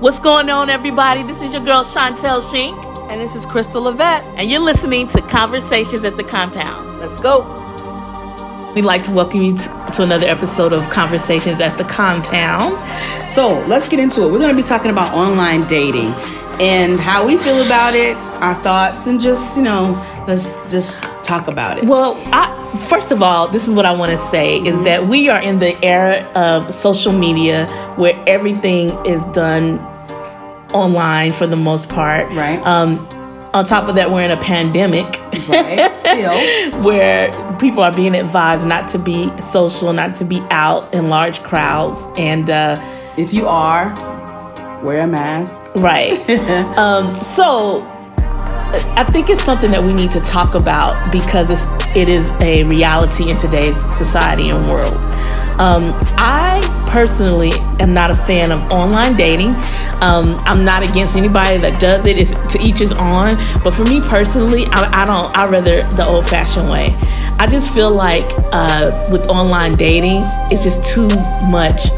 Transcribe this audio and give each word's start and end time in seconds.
What's 0.00 0.18
going 0.18 0.50
on, 0.50 0.68
everybody? 0.68 1.22
This 1.22 1.42
is 1.42 1.52
your 1.54 1.62
girl 1.62 1.82
Chantel 1.82 2.40
Shink, 2.40 2.76
And 3.10 3.20
this 3.20 3.34
is 3.34 3.46
Crystal 3.46 3.82
Levette. 3.82 4.34
and 4.36 4.48
you're 4.48 4.60
listening 4.60 5.06
to 5.08 5.22
Conversations 5.22 6.04
at 6.04 6.16
the 6.16 6.24
Compound. 6.24 6.98
Let's 7.00 7.20
go. 7.20 7.42
We'd 8.74 8.84
like 8.84 9.02
to 9.04 9.12
welcome 9.12 9.42
you 9.42 9.56
to 9.56 10.02
another 10.02 10.26
episode 10.26 10.72
of 10.72 10.82
Conversations 10.90 11.60
at 11.60 11.72
the 11.78 11.84
Compound. 11.84 12.76
So 13.30 13.60
let's 13.66 13.88
get 13.88 13.98
into 13.98 14.22
it. 14.22 14.30
We're 14.32 14.38
going 14.38 14.54
to 14.54 14.62
be 14.62 14.66
talking 14.68 14.90
about 14.90 15.14
online 15.14 15.60
dating 15.62 16.12
and 16.60 17.00
how 17.00 17.26
we 17.26 17.36
feel 17.38 17.64
about 17.64 17.94
it, 17.94 18.16
our 18.42 18.54
thoughts, 18.54 19.06
and 19.06 19.20
just, 19.20 19.56
you 19.56 19.62
know, 19.62 19.94
let's 20.26 20.60
just 20.70 21.02
talk 21.24 21.48
about 21.48 21.78
it. 21.78 21.84
Well, 21.84 22.20
I, 22.26 22.52
first 22.88 23.12
of 23.12 23.22
all, 23.22 23.48
this 23.48 23.66
is 23.68 23.74
what 23.74 23.86
I 23.86 23.92
want 23.92 24.10
to 24.10 24.16
say 24.16 24.58
is 24.58 24.82
that 24.82 25.06
we 25.08 25.28
are 25.28 25.40
in 25.40 25.58
the 25.58 25.76
era 25.84 26.22
of 26.34 26.72
social 26.72 27.12
media 27.12 27.66
where 27.96 28.22
everything 28.26 28.90
is 29.06 29.24
done 29.26 29.78
online 30.74 31.30
for 31.30 31.46
the 31.46 31.56
most 31.56 31.88
part. 31.88 32.30
Right. 32.32 32.58
Um, 32.66 33.06
on 33.54 33.64
top 33.64 33.88
of 33.88 33.94
that, 33.94 34.10
we're 34.10 34.22
in 34.22 34.30
a 34.32 34.36
pandemic. 34.36 35.06
Right. 35.48 35.90
Still. 35.92 36.82
where 36.82 37.30
people 37.58 37.82
are 37.82 37.92
being 37.92 38.14
advised 38.14 38.66
not 38.66 38.88
to 38.88 38.98
be 38.98 39.30
social, 39.40 39.92
not 39.92 40.16
to 40.16 40.24
be 40.24 40.40
out 40.50 40.92
in 40.92 41.08
large 41.08 41.42
crowds, 41.42 42.06
and 42.18 42.50
uh, 42.50 42.76
If 43.16 43.32
you 43.32 43.46
are, 43.46 43.94
wear 44.84 45.00
a 45.00 45.06
mask. 45.06 45.62
right. 45.76 46.12
um, 46.76 47.14
so 47.16 47.86
I 48.96 49.04
think 49.04 49.30
it's 49.30 49.44
something 49.44 49.70
that 49.70 49.82
we 49.82 49.92
need 49.92 50.10
to 50.12 50.20
talk 50.20 50.54
about 50.54 51.12
because 51.12 51.50
it's 51.50 51.66
it 51.96 52.08
is 52.08 52.28
a 52.40 52.64
reality 52.64 53.30
in 53.30 53.36
today's 53.36 53.80
society 53.96 54.50
and 54.50 54.68
world. 54.68 54.94
Um, 55.58 55.92
I 56.18 56.60
personally 56.90 57.52
am 57.80 57.94
not 57.94 58.10
a 58.10 58.14
fan 58.14 58.52
of 58.52 58.60
online 58.70 59.16
dating. 59.16 59.50
Um, 60.02 60.36
I'm 60.44 60.64
not 60.64 60.86
against 60.86 61.16
anybody 61.16 61.56
that 61.58 61.80
does 61.80 62.04
it. 62.04 62.18
It's 62.18 62.32
to 62.52 62.60
each 62.60 62.78
his 62.80 62.92
own. 62.92 63.36
But 63.64 63.72
for 63.72 63.84
me 63.84 64.00
personally, 64.02 64.64
I, 64.66 65.02
I 65.02 65.04
don't. 65.06 65.34
I 65.36 65.46
rather 65.46 65.82
the 65.94 66.06
old-fashioned 66.06 66.68
way. 66.68 66.88
I 67.38 67.46
just 67.50 67.72
feel 67.74 67.92
like 67.94 68.24
uh, 68.52 69.08
with 69.10 69.30
online 69.30 69.76
dating, 69.76 70.20
it's 70.50 70.64
just 70.64 70.84
too 70.84 71.08
much 71.48 71.88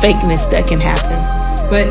fakeness 0.00 0.48
that 0.50 0.68
can 0.68 0.78
happen. 0.78 1.18
But 1.68 1.88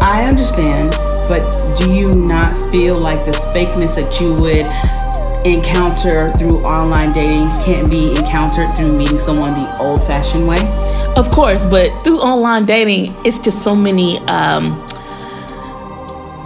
I 0.00 0.24
understand, 0.24 0.94
but 1.28 1.50
do 1.78 1.92
you 1.92 2.12
not 2.12 2.54
feel 2.72 2.98
like 2.98 3.24
the 3.24 3.32
fakeness 3.52 3.94
that 3.96 4.20
you 4.20 4.38
would 4.40 4.66
encounter 5.46 6.32
through 6.32 6.60
online 6.62 7.12
dating 7.12 7.46
can't 7.64 7.88
be 7.88 8.10
encountered 8.10 8.74
through 8.76 8.96
meeting 8.96 9.18
someone 9.18 9.54
the 9.54 9.78
old 9.80 10.02
fashioned 10.02 10.46
way? 10.46 10.58
Of 11.16 11.30
course, 11.30 11.68
but 11.70 12.04
through 12.04 12.20
online 12.20 12.66
dating, 12.66 13.14
it's 13.24 13.38
just 13.38 13.62
so 13.62 13.74
many 13.74 14.18
um, 14.26 14.72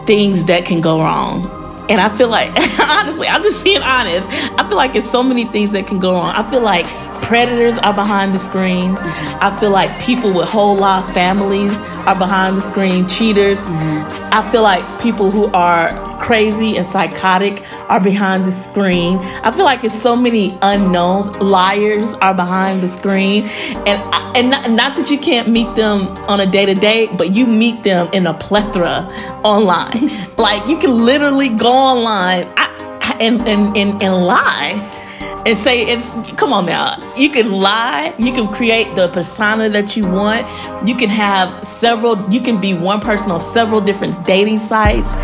things 0.06 0.44
that 0.46 0.64
can 0.64 0.80
go 0.80 1.00
wrong. 1.00 1.46
And 1.88 2.00
I 2.00 2.08
feel 2.08 2.28
like, 2.28 2.50
honestly, 2.80 3.26
I'm 3.26 3.42
just 3.42 3.64
being 3.64 3.82
honest. 3.82 4.28
I 4.58 4.66
feel 4.68 4.76
like 4.76 4.94
it's 4.94 5.10
so 5.10 5.22
many 5.22 5.44
things 5.46 5.72
that 5.72 5.86
can 5.86 5.98
go 5.98 6.12
wrong. 6.14 6.28
I 6.28 6.48
feel 6.48 6.60
like 6.60 6.86
predators 7.22 7.78
are 7.78 7.94
behind 7.94 8.34
the 8.34 8.38
screens. 8.38 8.98
I 9.02 9.56
feel 9.58 9.70
like 9.70 10.00
people 10.00 10.32
with 10.32 10.48
whole 10.48 10.76
life 10.76 11.12
families 11.12 11.80
are 12.06 12.16
behind 12.16 12.56
the 12.56 12.60
screen, 12.60 13.06
cheaters. 13.08 13.66
Mm-hmm. 13.66 14.34
I 14.34 14.50
feel 14.50 14.62
like 14.62 14.84
people 15.00 15.30
who 15.30 15.46
are 15.52 15.90
crazy 16.20 16.76
and 16.76 16.86
psychotic 16.86 17.62
are 17.88 18.00
behind 18.00 18.44
the 18.44 18.52
screen. 18.52 19.18
I 19.42 19.50
feel 19.50 19.64
like 19.64 19.84
it's 19.84 20.00
so 20.00 20.14
many 20.16 20.58
unknowns. 20.62 21.38
Liars 21.40 22.14
are 22.14 22.34
behind 22.34 22.80
the 22.80 22.88
screen, 22.88 23.44
and 23.86 24.02
I- 24.14 24.32
and 24.36 24.50
not, 24.50 24.70
not 24.70 24.96
that 24.96 25.10
you 25.10 25.18
can't 25.18 25.48
meet 25.48 25.74
them 25.74 26.02
on 26.28 26.38
a 26.40 26.46
day 26.46 26.64
to 26.66 26.74
day, 26.74 27.08
but 27.16 27.36
you 27.36 27.46
meet 27.46 27.82
them 27.82 28.08
in 28.12 28.26
a 28.26 28.34
plethora 28.34 29.08
online. 29.42 30.10
like 30.36 30.68
you 30.68 30.78
can 30.78 30.96
literally 31.04 31.48
go 31.48 31.72
online 31.72 32.46
I, 32.56 33.16
and, 33.20 33.40
and 33.42 33.76
and 33.76 34.02
and 34.02 34.26
lie. 34.26 34.99
And 35.46 35.56
say 35.56 35.80
it's 35.80 36.06
come 36.32 36.52
on 36.52 36.66
now. 36.66 36.98
You 37.16 37.30
can 37.30 37.50
lie. 37.50 38.14
You 38.18 38.32
can 38.32 38.46
create 38.48 38.94
the 38.94 39.08
persona 39.08 39.70
that 39.70 39.96
you 39.96 40.06
want. 40.08 40.46
You 40.86 40.94
can 40.94 41.08
have 41.08 41.64
several. 41.64 42.30
You 42.30 42.40
can 42.40 42.60
be 42.60 42.74
one 42.74 43.00
person 43.00 43.32
on 43.32 43.40
several 43.40 43.80
different 43.80 44.22
dating 44.24 44.58
sites. 44.58 45.16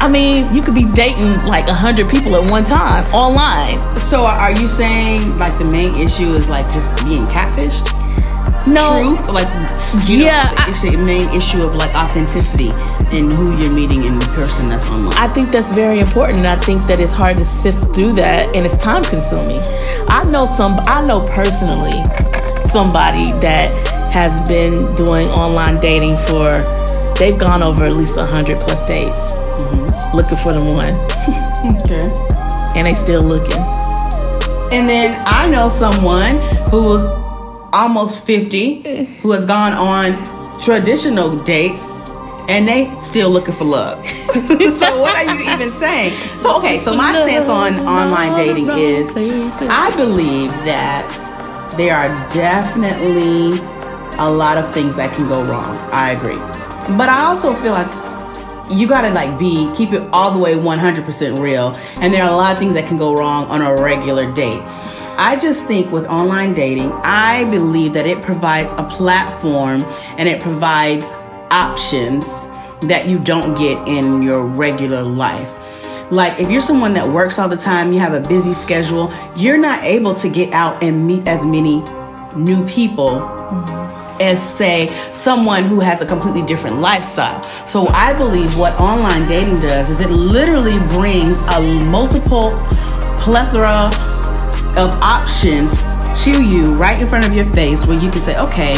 I 0.00 0.06
mean, 0.06 0.54
you 0.54 0.62
could 0.62 0.74
be 0.74 0.86
dating 0.92 1.42
like 1.44 1.66
a 1.68 1.74
hundred 1.74 2.08
people 2.08 2.36
at 2.36 2.48
one 2.50 2.64
time 2.64 3.04
online. 3.12 3.96
So 3.96 4.24
are 4.26 4.52
you 4.52 4.68
saying 4.68 5.36
like 5.38 5.58
the 5.58 5.64
main 5.64 5.94
issue 5.96 6.34
is 6.34 6.48
like 6.48 6.70
just 6.70 6.94
being 7.04 7.26
catfished? 7.26 7.97
No, 8.72 9.02
Truth, 9.16 9.30
like 9.32 9.48
Yeah, 10.06 10.44
know, 10.44 10.54
I- 10.58 10.66
it's 10.68 10.82
the 10.82 10.96
main 10.96 11.28
issue 11.30 11.62
of 11.62 11.74
like 11.74 11.94
authenticity 11.94 12.68
in 13.16 13.30
who 13.30 13.56
you're 13.56 13.72
meeting 13.72 14.04
in 14.04 14.18
the 14.18 14.26
person 14.28 14.68
that's 14.68 14.86
online. 14.90 15.14
I 15.16 15.28
think 15.28 15.50
that's 15.50 15.72
very 15.72 16.00
important, 16.00 16.38
and 16.40 16.46
I 16.46 16.56
think 16.60 16.86
that 16.86 17.00
it's 17.00 17.12
hard 17.14 17.38
to 17.38 17.44
sift 17.44 17.94
through 17.94 18.12
that, 18.14 18.46
and 18.54 18.66
it's 18.66 18.76
time 18.76 19.02
consuming. 19.04 19.60
I 20.08 20.24
know 20.30 20.44
some. 20.46 20.78
I 20.86 21.04
know 21.04 21.20
personally 21.28 22.02
somebody 22.70 23.32
that 23.40 23.70
has 24.12 24.40
been 24.48 24.94
doing 24.96 25.28
online 25.28 25.80
dating 25.80 26.16
for. 26.28 26.64
They've 27.18 27.38
gone 27.38 27.62
over 27.62 27.84
at 27.84 27.96
least 27.96 28.18
hundred 28.18 28.60
plus 28.60 28.86
dates, 28.86 29.16
mm-hmm. 29.16 30.16
looking 30.16 30.38
for 30.38 30.52
the 30.52 30.60
one, 30.62 30.94
okay. 31.82 32.12
and 32.78 32.86
they 32.86 32.94
still 32.94 33.22
looking. 33.22 33.58
And 34.70 34.88
then 34.88 35.20
I 35.26 35.50
know 35.50 35.68
someone 35.68 36.36
who 36.70 36.80
was 36.80 37.27
almost 37.72 38.26
50 38.26 38.86
eh. 38.86 39.04
who 39.22 39.32
has 39.32 39.44
gone 39.44 39.72
on 39.72 40.58
traditional 40.58 41.36
dates 41.44 42.10
and 42.48 42.66
they 42.66 42.90
still 42.98 43.30
looking 43.30 43.54
for 43.54 43.64
love. 43.64 44.04
so 44.06 45.00
what 45.00 45.14
are 45.14 45.34
you 45.34 45.52
even 45.52 45.68
saying? 45.68 46.12
So 46.38 46.56
okay, 46.58 46.80
so 46.80 46.96
my 46.96 47.14
stance 47.18 47.48
on 47.48 47.74
online 47.80 48.34
dating 48.36 48.70
is 48.72 49.14
I 49.16 49.94
believe 49.96 50.50
that 50.64 51.08
there 51.76 51.94
are 51.94 52.28
definitely 52.28 53.58
a 54.18 54.28
lot 54.28 54.56
of 54.56 54.72
things 54.72 54.96
that 54.96 55.14
can 55.14 55.28
go 55.28 55.44
wrong. 55.44 55.78
I 55.92 56.12
agree. 56.12 56.38
But 56.96 57.10
I 57.10 57.24
also 57.24 57.54
feel 57.54 57.72
like 57.72 58.08
you 58.70 58.88
gotta 58.88 59.10
like 59.10 59.38
be 59.38 59.70
keep 59.74 59.92
it 59.92 60.02
all 60.12 60.30
the 60.30 60.38
way 60.38 60.54
100% 60.54 61.40
real 61.40 61.74
and 62.02 62.12
there 62.12 62.22
are 62.22 62.30
a 62.30 62.36
lot 62.36 62.52
of 62.52 62.58
things 62.58 62.74
that 62.74 62.86
can 62.86 62.98
go 62.98 63.14
wrong 63.14 63.46
on 63.46 63.62
a 63.62 63.82
regular 63.82 64.30
date 64.30 64.62
i 65.18 65.36
just 65.40 65.66
think 65.66 65.90
with 65.92 66.06
online 66.06 66.54
dating 66.54 66.90
i 67.04 67.44
believe 67.50 67.92
that 67.92 68.06
it 68.06 68.22
provides 68.22 68.72
a 68.74 68.84
platform 68.84 69.80
and 70.16 70.28
it 70.28 70.40
provides 70.40 71.12
options 71.50 72.46
that 72.82 73.06
you 73.06 73.18
don't 73.18 73.58
get 73.58 73.76
in 73.88 74.22
your 74.22 74.46
regular 74.46 75.02
life 75.02 75.52
like 76.10 76.38
if 76.40 76.50
you're 76.50 76.60
someone 76.60 76.94
that 76.94 77.06
works 77.06 77.38
all 77.38 77.48
the 77.48 77.56
time 77.56 77.92
you 77.92 77.98
have 77.98 78.14
a 78.14 78.26
busy 78.28 78.54
schedule 78.54 79.12
you're 79.36 79.58
not 79.58 79.82
able 79.82 80.14
to 80.14 80.28
get 80.28 80.52
out 80.52 80.82
and 80.82 81.06
meet 81.06 81.26
as 81.28 81.44
many 81.44 81.82
new 82.36 82.64
people 82.66 83.20
mm-hmm. 83.20 84.20
as 84.20 84.42
say 84.42 84.86
someone 85.12 85.64
who 85.64 85.80
has 85.80 86.00
a 86.00 86.06
completely 86.06 86.42
different 86.42 86.76
lifestyle. 86.78 87.42
So 87.42 87.88
I 87.88 88.12
believe 88.14 88.56
what 88.56 88.78
online 88.80 89.26
dating 89.26 89.60
does 89.60 89.90
is 89.90 90.00
it 90.00 90.10
literally 90.10 90.78
brings 90.90 91.40
a 91.56 91.60
multiple 91.60 92.50
plethora 93.18 93.90
of 94.76 94.90
options 95.02 95.80
to 96.24 96.42
you 96.42 96.74
right 96.74 97.00
in 97.00 97.06
front 97.06 97.26
of 97.26 97.34
your 97.34 97.44
face 97.46 97.86
where 97.86 97.98
you 97.98 98.10
can 98.10 98.20
say, 98.20 98.38
okay, 98.38 98.74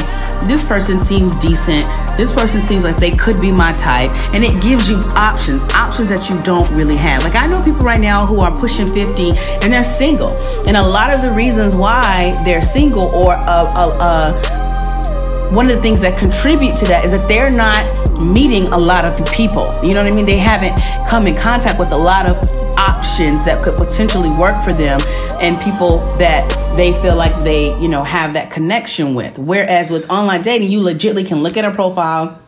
this 0.47 0.65
person 0.65 0.99
seems 0.99 1.37
decent. 1.37 1.87
This 2.17 2.33
person 2.33 2.61
seems 2.61 2.85
like 2.85 2.97
they 2.97 3.13
could 3.13 3.41
be 3.41 3.51
my 3.51 3.73
type. 3.75 4.11
And 4.35 4.45
it 4.45 4.61
gives 4.63 4.91
you 4.91 4.97
options, 5.15 5.67
options 5.73 6.09
that 6.09 6.29
you 6.29 6.41
don't 6.43 6.71
really 6.73 6.97
have. 6.97 7.23
Like 7.23 7.37
I 7.37 7.47
know 7.47 7.63
people 7.63 7.81
right 7.81 8.01
now 8.01 8.27
who 8.27 8.41
are 8.41 8.55
pushing 8.55 8.87
50 8.87 9.31
and 9.63 9.73
they're 9.73 9.85
single. 9.85 10.37
And 10.67 10.77
a 10.77 10.83
lot 10.83 11.13
of 11.13 11.23
the 11.23 11.33
reasons 11.33 11.75
why 11.75 12.41
they're 12.45 12.63
single 12.63 13.09
or 13.15 13.33
uh, 13.33 13.73
uh, 13.75 13.97
uh, 14.01 15.51
one 15.51 15.69
of 15.69 15.75
the 15.75 15.83
things 15.83 16.01
that 16.03 16.19
contribute 16.19 16.77
to 16.77 16.87
that 16.87 17.05
is 17.05 17.13
that 17.13 17.27
they're 17.27 17.51
not 17.51 17.83
meeting 18.23 18.65
a 18.69 18.79
lot 18.79 19.05
of 19.05 19.17
people. 19.33 19.67
You 19.83 19.95
know 19.95 20.03
what 20.03 20.13
I 20.13 20.15
mean? 20.15 20.27
They 20.27 20.39
haven't 20.39 20.75
come 21.09 21.27
in 21.27 21.37
contact 21.37 21.79
with 21.79 21.93
a 21.93 21.97
lot 21.97 22.27
of 22.27 22.60
options 22.81 23.45
that 23.45 23.63
could 23.63 23.77
potentially 23.77 24.31
work 24.31 24.63
for 24.63 24.73
them 24.73 25.01
and 25.41 25.61
people 25.61 25.99
that 26.17 26.49
they 26.77 26.93
feel 27.03 27.17
like 27.17 27.37
they, 27.43 27.79
you 27.79 27.89
know, 27.89 28.03
have 28.03 28.33
that 28.33 28.51
connection 28.51 29.15
with. 29.15 29.39
Whereas 29.39 29.91
with 29.91 30.09
online 30.11 30.43
dating, 30.43 30.71
you 30.71 30.81
legitly 30.81 31.27
can 31.27 31.43
look 31.43 31.57
at 31.57 31.65
a 31.65 31.71
profile, 31.71 32.41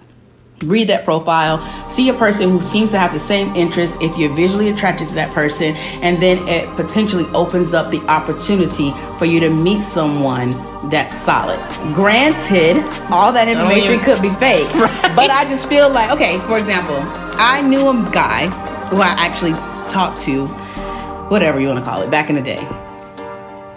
read 0.64 0.88
that 0.88 1.05
profile, 1.05 1.61
see 1.88 2.08
a 2.08 2.14
person 2.14 2.50
who 2.50 2.61
seems 2.61 2.90
to 2.93 2.99
have 2.99 3.12
the 3.12 3.19
same 3.19 3.55
interests 3.55 3.99
if 4.00 4.17
you're 4.17 4.34
visually 4.34 4.70
attracted 4.70 5.08
to 5.08 5.14
that 5.17 5.31
person, 5.32 5.75
and 6.02 6.17
then 6.19 6.46
it 6.49 6.69
potentially 6.76 7.25
opens 7.34 7.75
up 7.75 7.90
the 7.90 8.00
opportunity 8.08 8.93
for 9.19 9.26
you 9.26 9.40
to 9.40 9.50
meet 9.50 9.82
someone 9.82 10.50
that's 10.88 11.14
solid. 11.14 11.58
Granted, 11.93 12.76
all 13.11 13.32
that 13.32 13.49
information 13.49 13.94
yeah. 13.99 14.05
could 14.05 14.23
be 14.23 14.31
fake, 14.31 14.69
but 15.17 15.31
I 15.31 15.44
just 15.44 15.69
feel 15.69 15.90
like, 15.93 16.12
okay, 16.12 16.38
for 16.40 16.58
example, 16.58 16.96
I 17.37 17.62
knew 17.62 17.88
a 17.88 18.11
guy 18.12 18.46
who 18.88 19.00
I 19.00 19.14
actually 19.19 19.55
talked 19.92 20.20
to, 20.22 20.46
whatever 21.28 21.60
you 21.60 21.68
want 21.68 21.78
to 21.78 21.84
call 21.84 22.02
it, 22.02 22.10
back 22.10 22.30
in 22.30 22.36
the 22.36 22.42
day. 22.42 22.66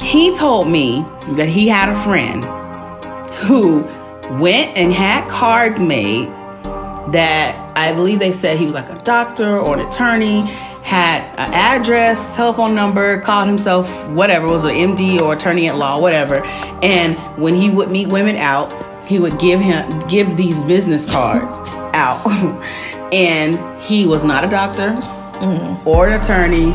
He 0.01 0.33
told 0.33 0.69
me 0.69 1.06
that 1.31 1.50
he 1.50 1.67
had 1.67 1.89
a 1.89 1.95
friend 1.95 2.44
who 3.35 3.81
went 4.39 4.77
and 4.77 4.94
had 4.94 5.27
cards 5.29 5.81
made 5.81 6.27
that 7.12 7.73
I 7.75 7.91
believe 7.94 8.19
they 8.19 8.31
said 8.31 8.57
he 8.57 8.65
was 8.65 8.73
like 8.73 8.89
a 8.89 9.01
doctor 9.03 9.57
or 9.57 9.77
an 9.77 9.85
attorney, 9.85 10.41
had 10.83 11.21
an 11.38 11.53
address, 11.53 12.35
telephone 12.35 12.73
number, 12.73 13.19
called 13.21 13.47
himself 13.47 14.09
whatever, 14.09 14.47
was 14.47 14.65
an 14.65 14.71
MD 14.71 15.19
or 15.19 15.33
attorney 15.33 15.68
at 15.68 15.75
law, 15.75 16.00
whatever. 16.00 16.44
And 16.81 17.18
when 17.38 17.56
he 17.56 17.69
would 17.69 17.91
meet 17.91 18.11
women 18.11 18.38
out, 18.38 18.73
he 19.07 19.19
would 19.19 19.38
give 19.39 19.59
him 19.59 19.88
give 20.07 20.38
these 20.38 20.63
business 20.63 21.11
cards 21.11 21.59
out. 21.94 22.25
and 23.13 23.81
he 23.81 24.07
was 24.07 24.23
not 24.23 24.45
a 24.45 24.50
doctor 24.50 24.95
mm. 25.37 25.85
or 25.85 26.07
an 26.07 26.19
attorney. 26.19 26.73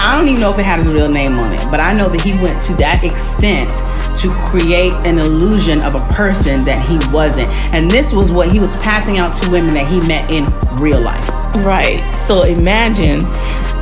I 0.00 0.16
don't 0.16 0.28
even 0.28 0.40
know 0.40 0.52
if 0.52 0.58
it 0.58 0.64
had 0.64 0.78
his 0.78 0.88
real 0.88 1.08
name 1.08 1.32
on 1.38 1.52
it, 1.52 1.70
but 1.70 1.80
I 1.80 1.92
know 1.92 2.08
that 2.08 2.20
he 2.20 2.32
went 2.34 2.62
to 2.62 2.74
that 2.74 3.02
extent 3.04 3.74
to 4.18 4.32
create 4.48 4.92
an 5.06 5.18
illusion 5.18 5.82
of 5.82 5.96
a 5.96 6.06
person 6.12 6.64
that 6.64 6.86
he 6.86 6.98
wasn't. 7.12 7.48
And 7.74 7.90
this 7.90 8.12
was 8.12 8.30
what 8.30 8.48
he 8.50 8.60
was 8.60 8.76
passing 8.76 9.18
out 9.18 9.34
to 9.36 9.50
women 9.50 9.74
that 9.74 9.88
he 9.88 10.00
met 10.06 10.30
in 10.30 10.44
real 10.80 11.00
life. 11.00 11.28
Right. 11.64 12.16
So 12.16 12.42
imagine 12.42 13.26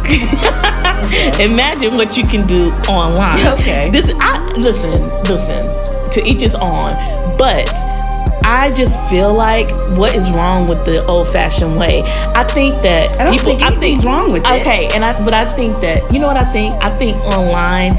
imagine 1.41 1.97
what 1.97 2.17
you 2.17 2.27
can 2.27 2.47
do 2.47 2.73
online. 2.89 3.47
Okay. 3.59 3.91
This 3.91 4.11
I 4.19 4.43
listen, 4.57 5.09
listen, 5.25 6.11
to 6.11 6.23
each 6.25 6.41
his 6.41 6.55
own. 6.55 6.95
But 7.37 7.69
I 8.49 8.73
just 8.75 8.97
feel 9.11 9.35
like 9.35 9.69
what 9.99 10.15
is 10.15 10.31
wrong 10.31 10.67
with 10.69 10.85
the 10.85 11.05
old 11.07 11.29
fashioned 11.29 11.77
way? 11.77 12.03
I 12.05 12.45
think 12.45 12.81
that 12.83 13.19
I 13.19 13.25
don't 13.25 13.33
people, 13.33 13.47
think 13.47 13.63
anything's 13.63 14.05
I 14.05 14.11
think, 14.11 14.17
wrong 14.17 14.33
with 14.33 14.43
it. 14.47 14.61
Okay, 14.61 14.89
and 14.95 15.05
I 15.05 15.25
but 15.25 15.35
I 15.35 15.49
think 15.49 15.81
that 15.81 16.13
you 16.13 16.21
know 16.21 16.29
what 16.29 16.37
I 16.37 16.45
think? 16.45 16.73
I 16.75 16.97
think 16.97 17.17
online 17.25 17.93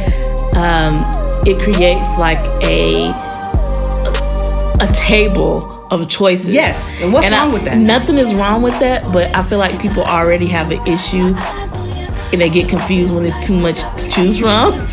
um, 0.55 1.03
it 1.45 1.61
creates 1.61 2.17
like 2.17 2.37
a 2.63 3.11
a 4.79 4.87
table 4.93 5.85
of 5.91 6.07
choices. 6.07 6.53
Yes. 6.53 7.01
And 7.01 7.11
what's 7.11 7.25
and 7.25 7.35
wrong 7.35 7.49
I, 7.49 7.53
with 7.53 7.65
that? 7.65 7.77
Nothing 7.77 8.17
is 8.17 8.33
wrong 8.33 8.61
with 8.61 8.79
that, 8.79 9.03
but 9.11 9.35
I 9.35 9.43
feel 9.43 9.57
like 9.57 9.81
people 9.81 10.03
already 10.03 10.47
have 10.47 10.71
an 10.71 10.85
issue 10.87 11.33
and 12.31 12.41
they 12.41 12.49
get 12.49 12.69
confused 12.69 13.13
when 13.13 13.25
it's 13.25 13.45
too 13.45 13.57
much 13.59 13.81
to 14.01 14.09
choose 14.09 14.39
from. 14.39 14.71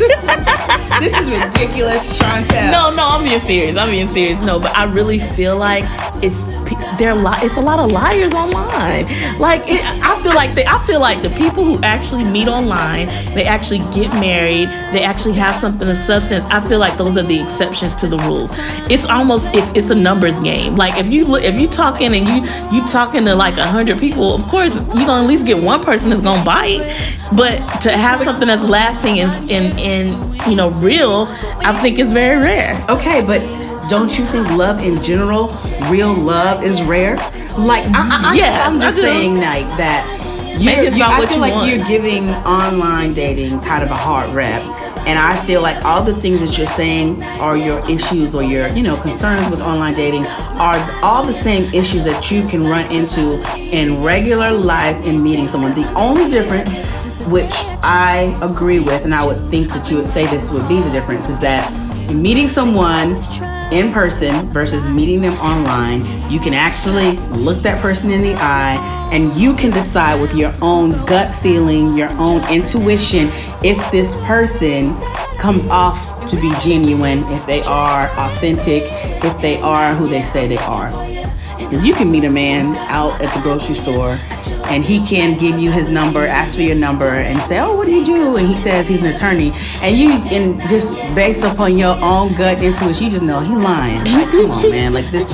this 0.99 1.17
is 1.17 1.29
ridiculous, 1.29 2.19
Chantel. 2.19 2.71
No, 2.71 2.95
no, 2.95 3.05
I'm 3.07 3.23
being 3.23 3.41
serious. 3.41 3.75
I'm 3.75 3.89
being 3.89 4.07
serious. 4.07 4.39
No, 4.41 4.59
but 4.59 4.75
I 4.75 4.85
really 4.85 5.19
feel 5.19 5.57
like 5.57 5.83
it's 6.23 6.51
there. 6.97 7.11
Are 7.11 7.15
li- 7.15 7.45
it's 7.45 7.57
a 7.57 7.61
lot 7.61 7.79
of 7.79 7.91
liars 7.91 8.33
online. 8.33 9.05
Like 9.39 9.63
it, 9.67 9.81
I 10.03 10.21
feel 10.21 10.33
like 10.33 10.55
they. 10.55 10.65
I 10.65 10.83
feel 10.85 10.99
like 10.99 11.21
the 11.21 11.29
people 11.31 11.63
who 11.63 11.81
actually 11.83 12.23
meet 12.23 12.47
online, 12.47 13.07
they 13.35 13.45
actually 13.45 13.79
get 13.93 14.11
married, 14.13 14.67
they 14.93 15.03
actually 15.03 15.33
have 15.33 15.55
something 15.55 15.87
of 15.87 15.97
substance. 15.97 16.43
I 16.45 16.65
feel 16.67 16.79
like 16.79 16.97
those 16.97 17.17
are 17.17 17.23
the 17.23 17.41
exceptions 17.41 17.95
to 17.95 18.07
the 18.07 18.17
rules. 18.19 18.51
It's 18.89 19.05
almost 19.05 19.49
it's 19.53 19.71
it's 19.75 19.89
a 19.89 19.95
numbers 19.95 20.39
game. 20.39 20.75
Like 20.75 20.97
if 20.97 21.09
you 21.09 21.25
look, 21.25 21.43
if 21.43 21.55
you 21.55 21.67
talking 21.67 22.13
and 22.15 22.27
you 22.27 22.77
you 22.77 22.85
talking 22.87 23.25
to 23.25 23.35
like 23.35 23.57
a 23.57 23.67
hundred 23.67 23.99
people, 23.99 24.33
of 24.33 24.41
course 24.43 24.75
you're 24.75 25.05
gonna 25.05 25.23
at 25.23 25.27
least 25.27 25.45
get 25.45 25.57
one 25.57 25.83
person 25.83 26.09
that's 26.09 26.23
gonna 26.23 26.43
bite. 26.43 26.81
But 27.35 27.57
to 27.81 27.91
have 27.91 28.19
something 28.19 28.47
that's 28.47 28.67
lasting 28.69 29.19
and 29.19 29.51
and, 29.51 29.79
and 29.79 30.47
you 30.47 30.55
know 30.55 30.71
real, 30.71 31.27
I 31.59 31.79
think 31.81 31.99
is 31.99 32.11
very 32.11 32.37
rare. 32.41 32.79
Okay, 32.89 33.25
but 33.25 33.41
don't 33.89 34.17
you 34.17 34.25
think 34.25 34.47
love 34.51 34.83
in 34.83 35.01
general, 35.03 35.47
real 35.89 36.13
love 36.13 36.63
is 36.63 36.81
rare? 36.81 37.17
Like 37.57 37.85
I, 37.87 38.31
I, 38.31 38.33
yes, 38.35 38.59
I'm 38.67 38.81
just 38.81 38.97
saying 38.97 39.35
like 39.35 39.65
that. 39.77 40.11
You, 40.59 40.69
you, 40.69 41.03
I 41.03 41.25
feel 41.25 41.39
like 41.39 41.53
want. 41.53 41.69
you're 41.69 41.85
giving 41.85 42.29
online 42.29 43.13
dating 43.13 43.59
kind 43.59 43.83
of 43.83 43.91
a 43.91 43.95
hard 43.95 44.33
rep. 44.33 44.61
And 45.05 45.19
I 45.19 45.45
feel 45.45 45.61
like 45.61 45.83
all 45.85 46.01
the 46.01 46.15
things 46.15 46.39
that 46.41 46.57
you're 46.57 46.65
saying 46.65 47.21
are 47.21 47.55
your 47.55 47.87
issues 47.89 48.33
or 48.33 48.41
your, 48.41 48.69
you 48.69 48.81
know, 48.81 48.97
concerns 48.97 49.49
with 49.51 49.61
online 49.61 49.93
dating 49.93 50.25
are 50.25 50.79
all 51.03 51.23
the 51.23 51.33
same 51.33 51.71
issues 51.73 52.05
that 52.05 52.31
you 52.31 52.47
can 52.47 52.63
run 52.63 52.89
into 52.91 53.39
in 53.57 54.01
regular 54.01 54.51
life 54.51 55.05
in 55.05 55.21
meeting 55.21 55.47
someone. 55.47 55.73
The 55.75 55.91
only 55.93 56.27
difference 56.29 56.71
which 57.27 57.51
I 57.83 58.37
agree 58.41 58.79
with, 58.79 59.03
and 59.03 59.13
I 59.13 59.25
would 59.25 59.51
think 59.51 59.67
that 59.69 59.91
you 59.91 59.97
would 59.97 60.07
say 60.07 60.25
this 60.25 60.49
would 60.49 60.67
be 60.67 60.81
the 60.81 60.89
difference, 60.89 61.29
is 61.29 61.39
that 61.41 61.71
meeting 62.11 62.47
someone 62.47 63.21
in 63.75 63.91
person 63.91 64.47
versus 64.49 64.83
meeting 64.85 65.19
them 65.19 65.33
online, 65.33 66.01
you 66.31 66.39
can 66.39 66.53
actually 66.53 67.11
look 67.37 67.61
that 67.61 67.81
person 67.81 68.09
in 68.09 68.21
the 68.21 68.33
eye 68.35 68.79
and 69.11 69.33
you 69.33 69.53
can 69.53 69.69
decide 69.69 70.19
with 70.21 70.35
your 70.35 70.53
own 70.61 70.91
gut 71.05 71.35
feeling, 71.35 71.95
your 71.97 72.09
own 72.13 72.41
intuition, 72.49 73.27
if 73.63 73.91
this 73.91 74.15
person 74.21 74.93
comes 75.37 75.67
off 75.67 76.25
to 76.25 76.37
be 76.37 76.53
genuine, 76.61 77.23
if 77.25 77.45
they 77.45 77.61
are 77.63 78.09
authentic, 78.17 78.83
if 79.23 79.37
they 79.41 79.57
are 79.57 79.93
who 79.93 80.07
they 80.07 80.23
say 80.23 80.47
they 80.47 80.57
are. 80.57 80.89
Because 81.57 81.85
you 81.85 81.93
can 81.93 82.09
meet 82.09 82.23
a 82.23 82.31
man 82.31 82.75
out 82.89 83.21
at 83.21 83.33
the 83.33 83.41
grocery 83.41 83.75
store 83.75 84.17
and 84.69 84.83
he 84.83 85.05
can 85.05 85.37
give 85.37 85.59
you 85.59 85.71
his 85.71 85.89
number, 85.89 86.25
ask 86.25 86.55
for 86.55 86.61
your 86.61 86.75
number, 86.75 87.09
and 87.09 87.41
say, 87.41 87.59
"Oh, 87.59 87.75
what 87.77 87.85
do 87.85 87.93
you 87.93 88.05
do?" 88.05 88.37
And 88.37 88.47
he 88.47 88.57
says 88.57 88.87
he's 88.87 89.01
an 89.01 89.07
attorney, 89.07 89.51
and 89.81 89.95
you, 89.95 90.11
and 90.31 90.59
just 90.67 90.97
based 91.15 91.43
upon 91.43 91.77
your 91.77 91.97
own 92.01 92.33
gut 92.35 92.61
intuition, 92.61 93.05
you 93.05 93.11
just 93.11 93.23
know 93.23 93.39
he's 93.39 93.57
lying. 93.57 94.03
Like, 94.05 94.29
come 94.31 94.51
on, 94.51 94.69
man, 94.69 94.93
like 94.93 95.09
this. 95.11 95.25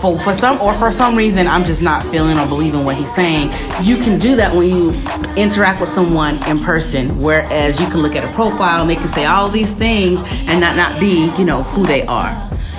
For 0.00 0.18
for 0.20 0.34
some 0.34 0.60
or 0.60 0.74
for 0.74 0.90
some 0.90 1.16
reason, 1.16 1.46
I'm 1.46 1.64
just 1.64 1.82
not 1.82 2.02
feeling 2.04 2.38
or 2.38 2.46
believing 2.46 2.84
what 2.84 2.96
he's 2.96 3.14
saying. 3.14 3.50
You 3.82 3.96
can 3.96 4.18
do 4.18 4.36
that 4.36 4.54
when 4.54 4.68
you 4.68 4.92
interact 5.36 5.80
with 5.80 5.90
someone 5.90 6.42
in 6.48 6.58
person, 6.58 7.20
whereas 7.20 7.80
you 7.80 7.86
can 7.86 8.00
look 8.00 8.16
at 8.16 8.24
a 8.24 8.32
profile 8.32 8.80
and 8.82 8.90
they 8.90 8.96
can 8.96 9.08
say 9.08 9.24
all 9.26 9.48
these 9.48 9.74
things 9.74 10.22
and 10.46 10.60
not 10.60 10.76
not 10.76 11.00
be, 11.00 11.32
you 11.38 11.44
know, 11.44 11.62
who 11.62 11.86
they 11.86 12.04
are. 12.06 12.30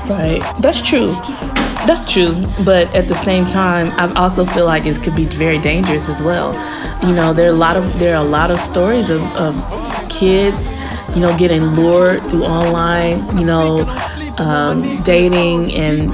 Right, 0.10 0.42
that's 0.60 0.82
true. 0.82 1.16
That's 1.88 2.12
true, 2.12 2.46
but 2.64 2.94
at 2.94 3.08
the 3.08 3.16
same 3.16 3.46
time, 3.46 3.92
I 4.00 4.14
also 4.14 4.46
feel 4.46 4.66
like 4.66 4.86
it 4.86 5.02
could 5.02 5.16
be 5.16 5.26
very 5.26 5.58
dangerous 5.60 6.10
as 6.10 6.22
well. 6.22 6.54
You 7.02 7.14
know, 7.16 7.34
there 7.34 7.48
are 7.48 7.54
a 7.54 7.58
lot 7.58 7.76
of 7.76 8.00
there 8.00 8.16
are 8.16 8.24
a 8.24 8.28
lot 8.28 8.52
of 8.52 8.60
stories 8.60 9.10
of, 9.10 9.22
of 9.36 9.56
kids, 10.10 10.74
you 11.16 11.22
know, 11.22 11.36
getting 11.38 11.64
lured 11.74 12.22
through 12.30 12.44
online, 12.44 13.38
you 13.38 13.46
know, 13.46 13.86
um, 14.38 14.82
dating 15.04 15.74
and 15.74 16.12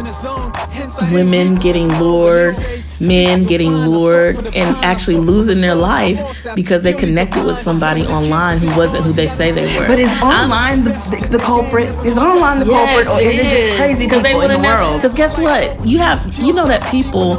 women 1.11 1.55
getting 1.55 1.87
lured 1.99 2.55
men 2.99 3.43
getting 3.43 3.71
lured 3.71 4.37
and 4.55 4.75
actually 4.83 5.17
losing 5.17 5.61
their 5.61 5.75
life 5.75 6.43
because 6.55 6.83
they 6.83 6.93
connected 6.93 7.45
with 7.45 7.57
somebody 7.57 8.05
online 8.07 8.59
who 8.59 8.75
wasn't 8.77 9.03
who 9.03 9.13
they 9.13 9.27
say 9.27 9.51
they 9.51 9.65
were. 9.79 9.87
But 9.87 9.99
is 9.99 10.13
online 10.21 10.83
the, 10.83 10.91
the, 10.91 11.37
the, 11.37 11.39
culprit? 11.39 11.89
Is 12.05 12.17
online 12.17 12.59
the 12.59 12.65
yes, 12.65 12.85
culprit, 12.85 13.07
or 13.07 13.21
is 13.21 13.37
it, 13.37 13.49
just 13.49 13.77
crazy 13.77 14.05
people 14.05 14.21
they 14.21 14.33
in 14.33 14.61
the 14.61 14.67
world? 14.67 15.01
Because 15.01 15.13
guess 15.13 15.37
what? 15.37 15.85
You 15.85 15.99
have 15.99 16.37
you 16.37 16.53
know 16.53 16.67
that 16.67 16.89
people 16.91 17.35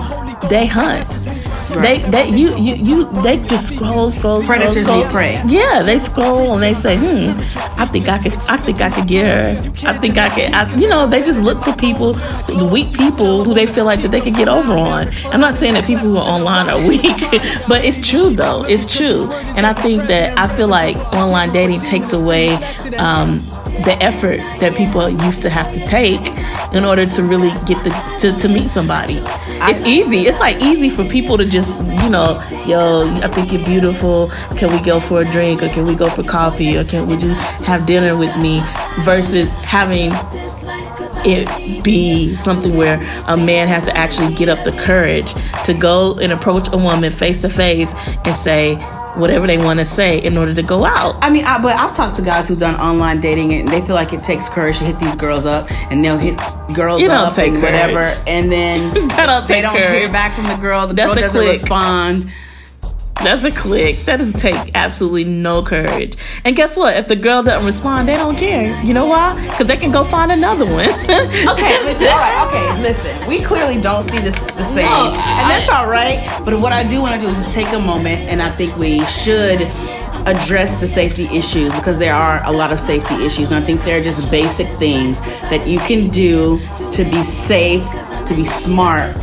they 0.49 0.67
hunt. 0.67 1.28
They 1.75 1.99
they 1.99 2.29
you 2.31 2.57
you 2.57 2.75
you 2.75 3.23
they 3.23 3.39
just 3.39 3.75
scroll 3.75 4.11
scroll 4.11 4.43
scroll. 4.43 4.43
Predators 4.43 4.85
scroll. 4.85 5.05
prey. 5.05 5.41
Yeah, 5.47 5.83
they 5.83 5.99
scroll 5.99 6.55
and 6.55 6.63
they 6.63 6.75
say, 6.75 6.97
hmm, 6.97 7.39
I 7.81 7.87
think 7.87 8.09
I 8.09 8.19
could 8.19 8.33
I 8.49 8.57
think 8.57 8.81
I 8.81 8.91
could 8.91 9.07
get 9.07 9.27
her. 9.27 9.89
I 9.89 9.97
think 9.99 10.19
I 10.19 10.29
could. 10.29 10.53
I, 10.53 10.75
you 10.77 10.89
know, 10.89 11.07
they 11.07 11.21
just 11.23 11.41
look 11.41 11.63
for 11.63 11.75
people, 11.75 12.15
the 12.15 12.69
weak 12.71 12.93
people 12.93 13.45
who 13.45 13.55
they 13.55 13.67
feel 13.67 13.85
like 13.85 14.01
that 14.03 14.11
they 14.11 14.21
could 14.21 14.35
get 14.35 14.49
over 14.49 14.73
on. 14.73 15.11
I'm 15.27 15.41
not 15.41 15.55
saying 15.55 15.75
that 15.75 15.85
people 15.85 16.07
who 16.09 16.17
are 16.17 16.29
online 16.29 16.69
are 16.69 16.79
weak, 16.89 17.03
but 17.69 17.85
it's 17.85 18.07
true 18.07 18.31
though. 18.31 18.65
It's 18.65 18.87
true, 18.87 19.31
and 19.57 19.67
I 19.67 19.73
think 19.73 20.05
that 20.05 20.39
I 20.39 20.49
feel 20.57 20.69
like 20.69 20.97
online 21.15 21.53
dating 21.53 21.81
takes 21.81 22.13
away. 22.13 22.55
Um, 22.97 23.41
the 23.85 23.97
effort 24.03 24.39
that 24.61 24.77
people 24.77 25.09
used 25.09 25.43
to 25.43 25.51
have 25.51 25.73
to 25.73 25.81
take 25.87 26.21
in 26.75 26.85
order 26.85 27.07
to 27.07 27.23
really 27.23 27.51
get 27.65 27.83
the 27.85 27.91
to, 28.21 28.33
to 28.39 28.49
meet 28.49 28.69
somebody. 28.69 29.21
It's 29.21 29.81
easy. 29.87 30.27
It's 30.27 30.39
like 30.39 30.61
easy 30.61 30.91
for 30.91 31.05
people 31.05 31.39
to 31.39 31.45
just, 31.45 31.77
you 31.79 32.11
know, 32.11 32.43
yo, 32.67 33.09
I 33.23 33.29
think 33.29 33.53
you're 33.53 33.65
beautiful. 33.65 34.31
Can 34.57 34.73
we 34.73 34.81
go 34.81 35.01
for 35.01 35.23
a 35.23 35.31
drink 35.31 35.63
or 35.63 35.69
can 35.69 35.87
we 35.87 35.95
go 35.95 36.09
for 36.09 36.23
coffee 36.23 36.77
or 36.77 36.85
can 36.85 37.07
would 37.07 37.23
you 37.23 37.31
have 37.31 37.87
dinner 37.87 38.17
with 38.17 38.37
me 38.39 38.61
versus 39.01 39.51
having 39.63 40.11
it 41.25 41.83
be 41.83 42.35
something 42.35 42.77
where 42.77 42.97
a 43.27 43.37
man 43.37 43.67
has 43.67 43.85
to 43.85 43.97
actually 43.97 44.35
get 44.35 44.49
up 44.49 44.63
the 44.65 44.73
courage 44.83 45.33
to 45.65 45.75
go 45.75 46.15
and 46.19 46.33
approach 46.33 46.69
a 46.73 46.77
woman 46.77 47.13
face 47.13 47.41
to 47.43 47.49
face 47.49 47.93
and 48.25 48.35
say, 48.35 48.77
whatever 49.19 49.47
they 49.47 49.59
want 49.59 49.79
to 49.79 49.85
say 49.85 50.19
in 50.19 50.37
order 50.39 50.55
to 50.55 50.63
go 50.63 50.85
out. 50.85 51.17
I 51.23 51.31
mean, 51.31 51.45
I, 51.45 51.61
but 51.61 51.75
I've 51.77 51.95
talked 51.95 52.17
to 52.17 52.23
guys 52.23 52.49
who've 52.49 52.59
done 52.59 52.77
online 52.81 53.21
dating 53.21 53.53
and 53.53 53.69
they 53.69 53.81
feel 53.81 53.95
like 53.95 54.13
it 54.13 54.23
takes 54.23 54.49
courage 54.49 54.79
to 54.79 54.85
hit 54.85 54.99
these 55.01 55.15
girls 55.17 55.45
up 55.47 55.71
and 55.91 56.05
they'll 56.05 56.17
hit 56.19 56.37
girls 56.75 57.03
up 57.03 57.37
and 57.39 57.61
courage. 57.61 57.63
whatever, 57.63 58.03
and 58.27 58.51
then 58.51 58.79
they 58.95 59.61
don't 59.63 59.77
courage. 59.77 60.01
hear 60.01 60.09
back 60.13 60.35
from 60.35 60.47
the 60.47 60.57
girl. 60.57 60.87
The 60.87 60.95
That's 60.95 61.13
girl 61.15 61.23
doesn't 61.23 61.41
click. 61.41 61.53
respond 61.53 62.31
that's 63.23 63.43
a 63.45 63.51
click. 63.51 64.05
That 64.05 64.19
does 64.19 64.33
take 64.33 64.71
absolutely 64.75 65.25
no 65.25 65.63
courage. 65.63 66.17
And 66.45 66.55
guess 66.55 66.77
what? 66.77 66.97
If 66.97 67.09
the 67.09 67.17
girl 67.17 67.43
doesn't 67.43 67.67
respond, 67.67 68.09
they 68.09 68.17
don't 68.17 68.37
care. 68.37 68.81
You 68.83 68.95
know 68.95 69.07
why? 69.07 69.35
Because 69.49 69.67
they 69.67 69.77
can 69.77 69.91
go 69.91 70.05
find 70.05 70.31
another 70.31 70.65
one. 70.65 70.89
okay, 70.89 71.83
listen. 71.85 72.09
All 72.09 72.15
right. 72.15 72.49
Okay, 72.49 72.83
listen. 72.89 73.29
We 73.29 73.41
clearly 73.41 73.81
don't 73.81 74.05
see 74.05 74.19
this 74.19 74.39
the 74.41 74.63
same, 74.63 74.85
no, 74.85 75.13
and 75.13 75.51
that's 75.51 75.69
all 75.69 75.89
right. 75.89 76.25
But 76.45 76.61
what 76.61 76.73
I 76.73 76.87
do 76.87 77.01
want 77.01 77.15
to 77.15 77.21
do 77.21 77.27
is 77.27 77.37
just 77.37 77.53
take 77.53 77.73
a 77.73 77.81
moment, 77.81 78.21
and 78.31 78.41
I 78.41 78.51
think 78.51 78.77
we 78.77 79.05
should 79.07 79.63
address 80.27 80.79
the 80.81 80.87
safety 80.87 81.25
issues 81.37 81.75
because 81.75 81.99
there 81.99 82.15
are 82.15 82.43
a 82.45 82.53
lot 82.53 82.71
of 82.73 82.79
safety 82.79 83.15
issues, 83.25 83.51
and 83.51 83.63
I 83.63 83.67
think 83.67 83.83
they're 83.83 84.03
just 84.03 84.31
basic 84.31 84.69
things 84.79 85.21
that 85.51 85.67
you 85.67 85.79
can 85.81 86.09
do 86.09 86.59
to 86.93 87.05
be 87.05 87.23
safe, 87.23 87.85
to 88.27 88.35
be 88.35 88.45
smart 88.45 89.17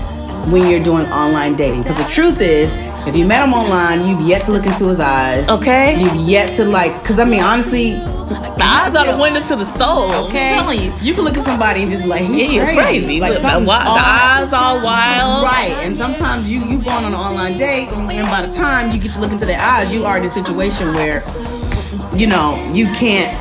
when 0.50 0.70
you're 0.70 0.84
doing 0.84 1.06
online 1.08 1.56
dating. 1.56 1.82
Because 1.82 1.98
the 1.98 2.06
truth 2.06 2.42
is, 2.42 2.76
if 3.08 3.16
you 3.16 3.26
met 3.26 3.44
him 3.46 3.54
online, 3.54 4.08
you've 4.08 4.22
yet 4.22 4.44
to 4.46 4.52
look 4.52 4.66
into 4.66 4.88
his 4.88 5.00
eyes. 5.00 5.48
Okay. 5.50 6.00
You've 6.02 6.16
yet 6.16 6.52
to 6.54 6.66
like, 6.66 6.94
because 7.02 7.20
I 7.20 7.26
mean, 7.26 7.42
honestly, 7.42 7.92
The 7.94 8.64
eyes 8.64 8.96
are 8.96 9.06
the 9.16 9.22
window 9.22 9.42
to 9.42 9.56
the 9.56 9.66
soul. 9.66 10.12
okay, 10.28 10.54
I'm 10.54 10.64
telling 10.64 10.80
you. 10.82 10.92
you 11.02 11.14
can 11.14 11.24
look 11.26 11.38
at 11.38 11.44
somebody 11.44 11.82
and 11.82 11.90
just 11.92 12.04
be 12.04 12.10
like, 12.10 12.24
He 12.24 12.46
he's 12.48 12.64
is 12.64 12.74
crazy. 12.74 13.20
Like 13.20 13.34
Look, 13.34 13.42
the, 13.42 13.60
the 13.66 13.72
eyes 13.72 14.52
all 14.54 14.82
wild. 14.82 15.44
Right, 15.44 15.76
and 15.84 15.96
sometimes 15.96 16.52
you 16.52 16.64
you 16.66 16.80
going 16.82 17.06
on 17.06 17.14
an 17.14 17.14
online 17.14 17.58
date, 17.58 17.90
and 17.90 18.08
by 18.08 18.42
the 18.46 18.52
time 18.52 18.92
you 18.92 18.98
get 19.00 19.14
to 19.14 19.20
look 19.20 19.32
into 19.32 19.46
their 19.46 19.60
eyes, 19.60 19.94
you 19.94 20.06
are 20.06 20.18
in 20.18 20.26
a 20.26 20.30
situation 20.30 20.94
where, 20.96 21.22
you 22.16 22.28
know, 22.28 22.58
you 22.74 22.88
can't 22.94 23.38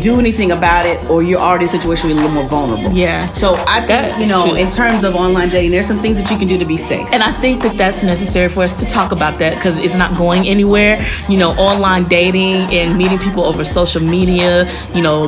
do 0.00 0.18
anything 0.18 0.52
about 0.52 0.86
it, 0.86 0.98
or 1.10 1.22
you're 1.22 1.40
already 1.40 1.64
in 1.64 1.68
a 1.68 1.72
situation 1.72 2.08
where 2.10 2.16
you're 2.18 2.24
a 2.24 2.28
little 2.28 2.42
more 2.42 2.48
vulnerable. 2.48 2.92
Yeah. 2.92 3.24
So 3.26 3.54
I 3.66 3.78
think 3.80 3.88
That 3.88 4.20
you 4.20 4.26
know, 4.26 4.46
true. 4.46 4.56
in 4.56 4.68
terms 4.70 5.04
of 5.04 5.14
online 5.14 5.48
dating, 5.48 5.70
there's 5.70 5.86
some 5.86 5.98
things 6.00 6.20
that 6.22 6.30
you 6.30 6.38
can 6.38 6.48
do 6.48 6.58
to 6.58 6.64
be 6.64 6.76
safe. 6.76 7.06
And 7.12 7.22
I 7.22 7.32
think 7.40 7.62
that 7.62 7.76
that's 7.76 8.02
necessary 8.02 8.48
for 8.48 8.62
us 8.62 8.78
to 8.80 8.86
talk 8.86 9.12
about 9.12 9.38
that 9.38 9.54
because 9.54 9.78
it's 9.78 9.94
not 9.94 10.16
going 10.16 10.46
anywhere. 10.48 10.94
You 11.28 11.38
know, 11.38 11.50
online 11.52 12.04
dating 12.04 12.56
and 12.78 12.96
meeting 12.98 13.18
people 13.18 13.44
over 13.44 13.64
social 13.64 14.02
media. 14.02 14.68
You 14.94 15.02
know, 15.02 15.18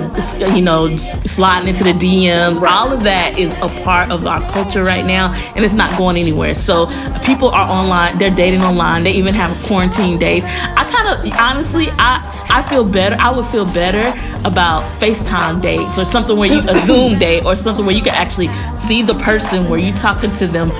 you 0.56 0.62
know, 0.62 0.96
sliding 0.96 1.68
into 1.68 1.84
the 1.84 1.92
DMs. 1.94 2.60
All 2.62 2.92
of 2.92 3.02
that 3.04 3.38
is 3.38 3.52
a 3.62 3.68
part 3.84 4.10
of 4.10 4.26
our 4.26 4.40
culture 4.50 4.82
right 4.84 5.04
now, 5.04 5.32
and 5.56 5.64
it's 5.64 5.74
not 5.74 5.96
going 5.98 6.16
anywhere. 6.16 6.54
So 6.54 6.86
people 7.24 7.48
are 7.48 7.68
online. 7.70 8.18
They're 8.18 8.30
dating 8.44 8.62
online. 8.62 9.04
They 9.04 9.12
even 9.12 9.34
have 9.34 9.50
quarantine 9.66 10.18
days. 10.18 10.42
I 10.44 10.84
kind 10.94 11.08
of, 11.32 11.38
honestly, 11.38 11.88
I 11.98 12.12
I 12.50 12.62
feel 12.62 12.84
better. 12.84 13.16
I 13.18 13.30
would 13.30 13.46
feel 13.46 13.64
better 13.66 14.04
about 14.44 14.57
FaceTime 14.98 15.60
dates 15.60 15.98
or 15.98 16.04
something 16.04 16.36
where 16.36 16.50
you 16.50 16.60
a 16.68 16.74
Zoom 16.84 17.18
date 17.18 17.44
or 17.44 17.54
something 17.54 17.86
where 17.86 17.94
you 17.94 18.02
can 18.02 18.14
actually 18.14 18.48
see 18.76 19.02
the 19.02 19.14
person 19.14 19.68
where 19.68 19.78
you 19.78 19.92
talking 19.92 20.32
to 20.32 20.46
them 20.46 20.70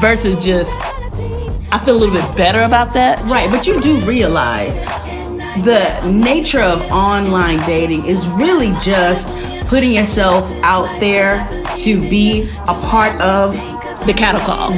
versus 0.00 0.44
just 0.44 0.70
I 1.70 1.78
feel 1.78 1.96
a 1.96 1.98
little 1.98 2.14
bit 2.14 2.36
better 2.36 2.62
about 2.62 2.92
that. 2.94 3.20
Right, 3.30 3.50
but 3.50 3.66
you 3.66 3.80
do 3.80 3.98
realize 4.00 4.76
the 5.64 6.10
nature 6.10 6.60
of 6.60 6.82
online 6.90 7.58
dating 7.66 8.04
is 8.06 8.28
really 8.28 8.72
just 8.80 9.36
putting 9.68 9.92
yourself 9.92 10.50
out 10.64 11.00
there 11.00 11.46
to 11.76 12.00
be 12.10 12.48
a 12.68 12.74
part 12.74 13.18
of 13.20 13.54
The 14.06 14.12
cattle 14.12 14.40
call. 14.40 14.70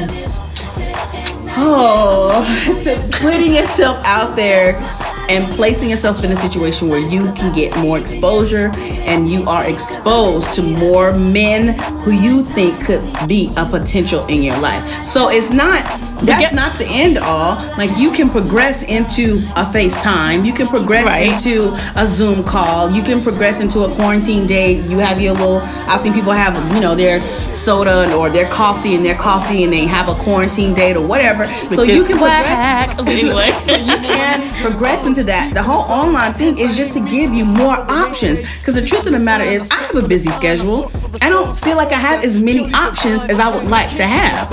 oh 1.56 2.80
to 2.84 3.18
putting 3.18 3.54
yourself 3.54 4.02
out 4.04 4.36
there 4.36 4.74
and 5.30 5.52
placing 5.54 5.90
yourself 5.90 6.24
in 6.24 6.32
a 6.32 6.36
situation 6.36 6.88
where 6.88 6.98
you 6.98 7.32
can 7.32 7.52
get 7.52 7.76
more 7.78 7.98
exposure 7.98 8.70
and 8.78 9.30
you 9.30 9.42
are 9.44 9.64
exposed 9.64 10.52
to 10.54 10.62
more 10.62 11.12
men 11.12 11.78
who 12.00 12.12
you 12.12 12.42
think 12.42 12.84
could 12.84 13.02
be 13.28 13.52
a 13.56 13.64
potential 13.64 14.24
in 14.26 14.42
your 14.42 14.58
life. 14.58 15.04
So 15.04 15.28
it's 15.30 15.50
not 15.50 15.82
that's 16.22 16.52
not 16.54 16.78
the 16.78 16.86
end 16.88 17.18
all. 17.18 17.56
Like 17.76 17.96
you 17.98 18.10
can 18.12 18.28
progress 18.30 18.90
into 18.90 19.38
a 19.56 19.64
FaceTime, 19.64 20.44
you 20.46 20.52
can 20.52 20.68
progress 20.68 21.04
Right. 21.04 21.28
into 21.32 21.72
a 21.96 22.06
Zoom 22.06 22.44
call, 22.44 22.90
you 22.90 23.02
can 23.02 23.22
progress 23.22 23.60
into 23.60 23.80
a 23.80 23.94
quarantine 23.94 24.46
date. 24.46 24.88
You 24.88 24.98
have 24.98 25.20
your 25.20 25.32
little 25.34 25.60
I've 25.88 26.00
seen 26.00 26.12
people 26.14 26.32
have, 26.32 26.54
you 26.74 26.80
know, 26.80 26.94
their 26.94 27.20
soda 27.54 28.14
or 28.16 28.30
their 28.30 28.46
coffee 28.48 28.94
and 28.94 29.04
their 29.04 29.14
coffee 29.14 29.64
and 29.64 29.72
they 29.72 29.86
have 29.86 30.08
a 30.08 30.14
quarantine 30.14 30.74
date 30.74 30.96
or 30.96 31.06
whatever. 31.06 31.46
so 31.70 31.82
you 31.82 32.04
can 32.04 32.18
whack. 32.20 32.94
progress 32.94 33.08
Anyway. 33.08 33.52
so 33.58 33.76
you 33.76 33.98
can 34.00 34.62
progress 34.62 35.06
into 35.06 35.22
that. 35.24 35.52
The 35.54 35.62
whole 35.62 35.82
online 35.90 36.32
thing 36.34 36.58
is 36.58 36.76
just 36.76 36.92
to 36.94 37.00
give 37.00 37.32
you 37.32 37.44
more 37.44 37.74
options. 37.90 38.40
Because 38.58 38.74
the 38.74 38.84
truth 38.86 39.06
of 39.06 39.12
the 39.12 39.18
matter 39.18 39.44
is, 39.44 39.68
I 39.70 39.76
have 39.76 40.04
a 40.04 40.08
busy 40.08 40.30
schedule. 40.30 40.90
I 41.22 41.28
don't 41.28 41.56
feel 41.56 41.76
like 41.76 41.92
I 41.92 41.98
have 41.98 42.24
as 42.24 42.38
many 42.40 42.72
options 42.72 43.24
as 43.24 43.38
I 43.40 43.54
would 43.56 43.68
like 43.68 43.94
to 43.96 44.04
have. 44.04 44.50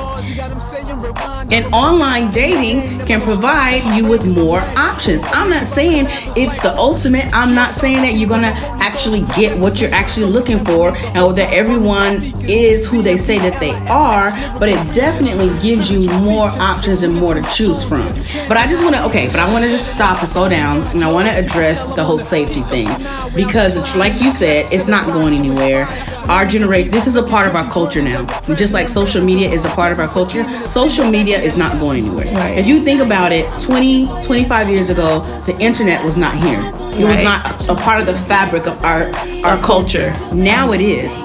And 1.52 1.66
online 1.74 2.32
dating 2.32 3.06
can 3.06 3.20
provide 3.20 3.84
you 3.96 4.08
with 4.08 4.26
more 4.26 4.62
options. 4.78 5.22
I'm 5.26 5.50
not 5.50 5.68
saying 5.68 6.06
it's 6.38 6.58
the 6.62 6.74
ultimate. 6.78 7.26
I'm 7.34 7.54
not 7.54 7.72
saying 7.72 8.02
that 8.04 8.14
you're 8.14 8.30
gonna 8.30 8.54
actually 8.80 9.22
get 9.36 9.60
what 9.60 9.82
you're 9.82 9.94
actually 9.94 10.28
looking 10.28 10.64
for 10.64 10.96
and 10.96 11.38
that 11.38 11.50
everyone 11.54 12.24
is 12.48 12.90
who 12.90 13.02
they 13.02 13.18
say 13.18 13.38
that 13.40 13.60
they 13.60 13.72
are, 13.92 14.32
but 14.60 14.70
it 14.70 14.94
definitely 14.94 15.50
gives 15.62 15.92
you 15.92 16.10
more 16.22 16.48
options 16.60 17.04
and 17.04 17.16
more 17.16 17.34
to 17.34 17.42
choose 17.54 17.88
from. 17.88 18.08
But 18.48 18.58
I 18.58 18.66
just 18.68 18.84
wanna 18.84 19.06
okay, 19.08 19.28
but 19.28 19.40
I 19.40 19.52
wanna 19.52 19.68
just 19.68 19.94
stop 19.94 20.20
and 20.20 20.30
slow 20.30 20.48
down 20.48 20.82
and 20.96 21.04
I 21.04 21.12
wanna 21.12 21.32
address 21.32 21.94
the 21.96 22.04
whole 22.04 22.20
safety 22.20 22.62
thing. 22.64 22.88
Because 23.36 23.76
it's 23.76 23.96
like 23.96 24.22
you 24.22 24.32
said, 24.32 24.72
it's 24.72 24.88
not 24.88 25.06
going 25.08 25.34
anywhere. 25.34 25.88
Our 26.30 26.46
generation 26.46 26.92
this 26.92 27.08
is 27.08 27.16
a 27.16 27.24
part 27.24 27.48
of 27.48 27.56
our 27.56 27.70
culture 27.70 28.02
now. 28.02 28.26
Just 28.54 28.74
like 28.74 28.88
social 28.88 29.24
media 29.24 29.50
is 29.50 29.66
a 29.66 29.70
part 29.70 29.92
of 29.92 30.00
our 30.00 30.08
culture, 30.08 30.44
social 30.68 31.10
media 31.10 31.41
is 31.44 31.58
not 31.58 31.80
going 31.80 32.06
anywhere. 32.06 32.34
Right. 32.34 32.58
If 32.58 32.68
you 32.68 32.84
think 32.84 33.02
about 33.02 33.32
it, 33.32 33.46
20, 33.60 34.08
25 34.24 34.70
years 34.70 34.90
ago, 34.90 35.20
the 35.46 35.58
internet 35.60 36.04
was 36.04 36.18
not 36.18 36.36
here. 36.36 36.62
It 36.94 37.06
was 37.06 37.20
not 37.20 37.68
a, 37.68 37.74
a 37.74 37.76
part 37.76 38.00
of 38.02 38.08
the 38.08 38.14
fabric 38.14 38.68
of 38.68 38.84
our 38.84 39.10
our 39.46 39.62
culture. 39.62 40.14
Now 40.34 40.72
it 40.72 40.82
is. 40.82 41.22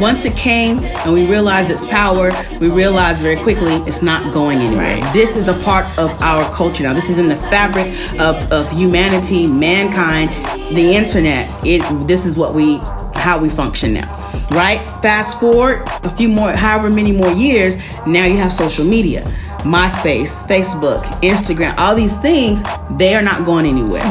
Once 0.00 0.26
it 0.26 0.36
came 0.36 0.78
and 0.78 1.12
we 1.14 1.26
realized 1.26 1.70
its 1.70 1.86
power, 1.86 2.30
we 2.60 2.70
realized 2.70 3.22
very 3.22 3.36
quickly 3.42 3.76
it's 3.86 4.02
not 4.02 4.32
going 4.32 4.58
anywhere. 4.58 5.00
Right. 5.00 5.12
This 5.14 5.36
is 5.36 5.48
a 5.48 5.54
part 5.60 5.86
of 5.98 6.10
our 6.20 6.44
culture 6.54 6.82
now. 6.82 6.92
This 6.92 7.08
is 7.08 7.18
in 7.18 7.28
the 7.28 7.36
fabric 7.36 7.86
of, 8.20 8.52
of 8.52 8.70
humanity, 8.72 9.46
mankind, 9.46 10.28
the 10.76 10.94
internet. 10.94 11.48
It 11.64 11.80
this 12.06 12.26
is 12.26 12.36
what 12.36 12.52
we 12.54 12.78
how 13.18 13.38
we 13.40 13.48
function 13.48 13.94
now. 13.94 14.14
Right? 14.50 14.78
Fast 15.02 15.40
forward 15.40 15.82
a 16.04 16.10
few 16.16 16.28
more 16.28 16.52
however 16.52 16.90
many 16.90 17.12
more 17.12 17.30
years, 17.32 17.76
now 18.06 18.26
you 18.26 18.36
have 18.36 18.52
social 18.52 18.84
media. 18.84 19.22
MySpace, 19.64 20.38
Facebook, 20.46 21.02
Instagram, 21.22 21.74
all 21.78 21.94
these 21.96 22.16
things, 22.18 22.62
they 22.96 23.14
are 23.14 23.22
not 23.22 23.44
going 23.44 23.66
anywhere. 23.66 24.02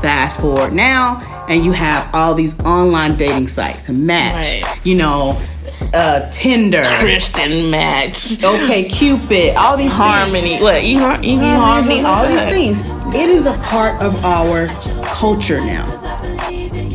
Fast 0.00 0.40
forward 0.40 0.72
now, 0.72 1.20
and 1.48 1.64
you 1.64 1.72
have 1.72 2.08
all 2.14 2.34
these 2.34 2.58
online 2.60 3.16
dating 3.16 3.48
sites, 3.48 3.88
Match, 3.88 4.62
Right. 4.62 4.80
you 4.84 4.94
know, 4.94 5.40
uh, 5.94 6.28
Tinder, 6.30 6.84
Christian 6.84 7.70
match. 7.70 8.36
OkCupid, 8.38 9.56
all 9.56 9.76
these 9.76 9.86
things. 9.86 9.94
Harmony. 9.94 10.60
What? 10.60 10.82
E 10.84 10.94
Harmony? 10.94 12.02
all 12.04 12.26
these 12.26 12.42
things. 12.52 12.80
It 13.14 13.28
is 13.28 13.46
a 13.46 13.54
part 13.58 14.00
of 14.02 14.24
our 14.24 14.66
culture 15.14 15.60
now. 15.60 15.84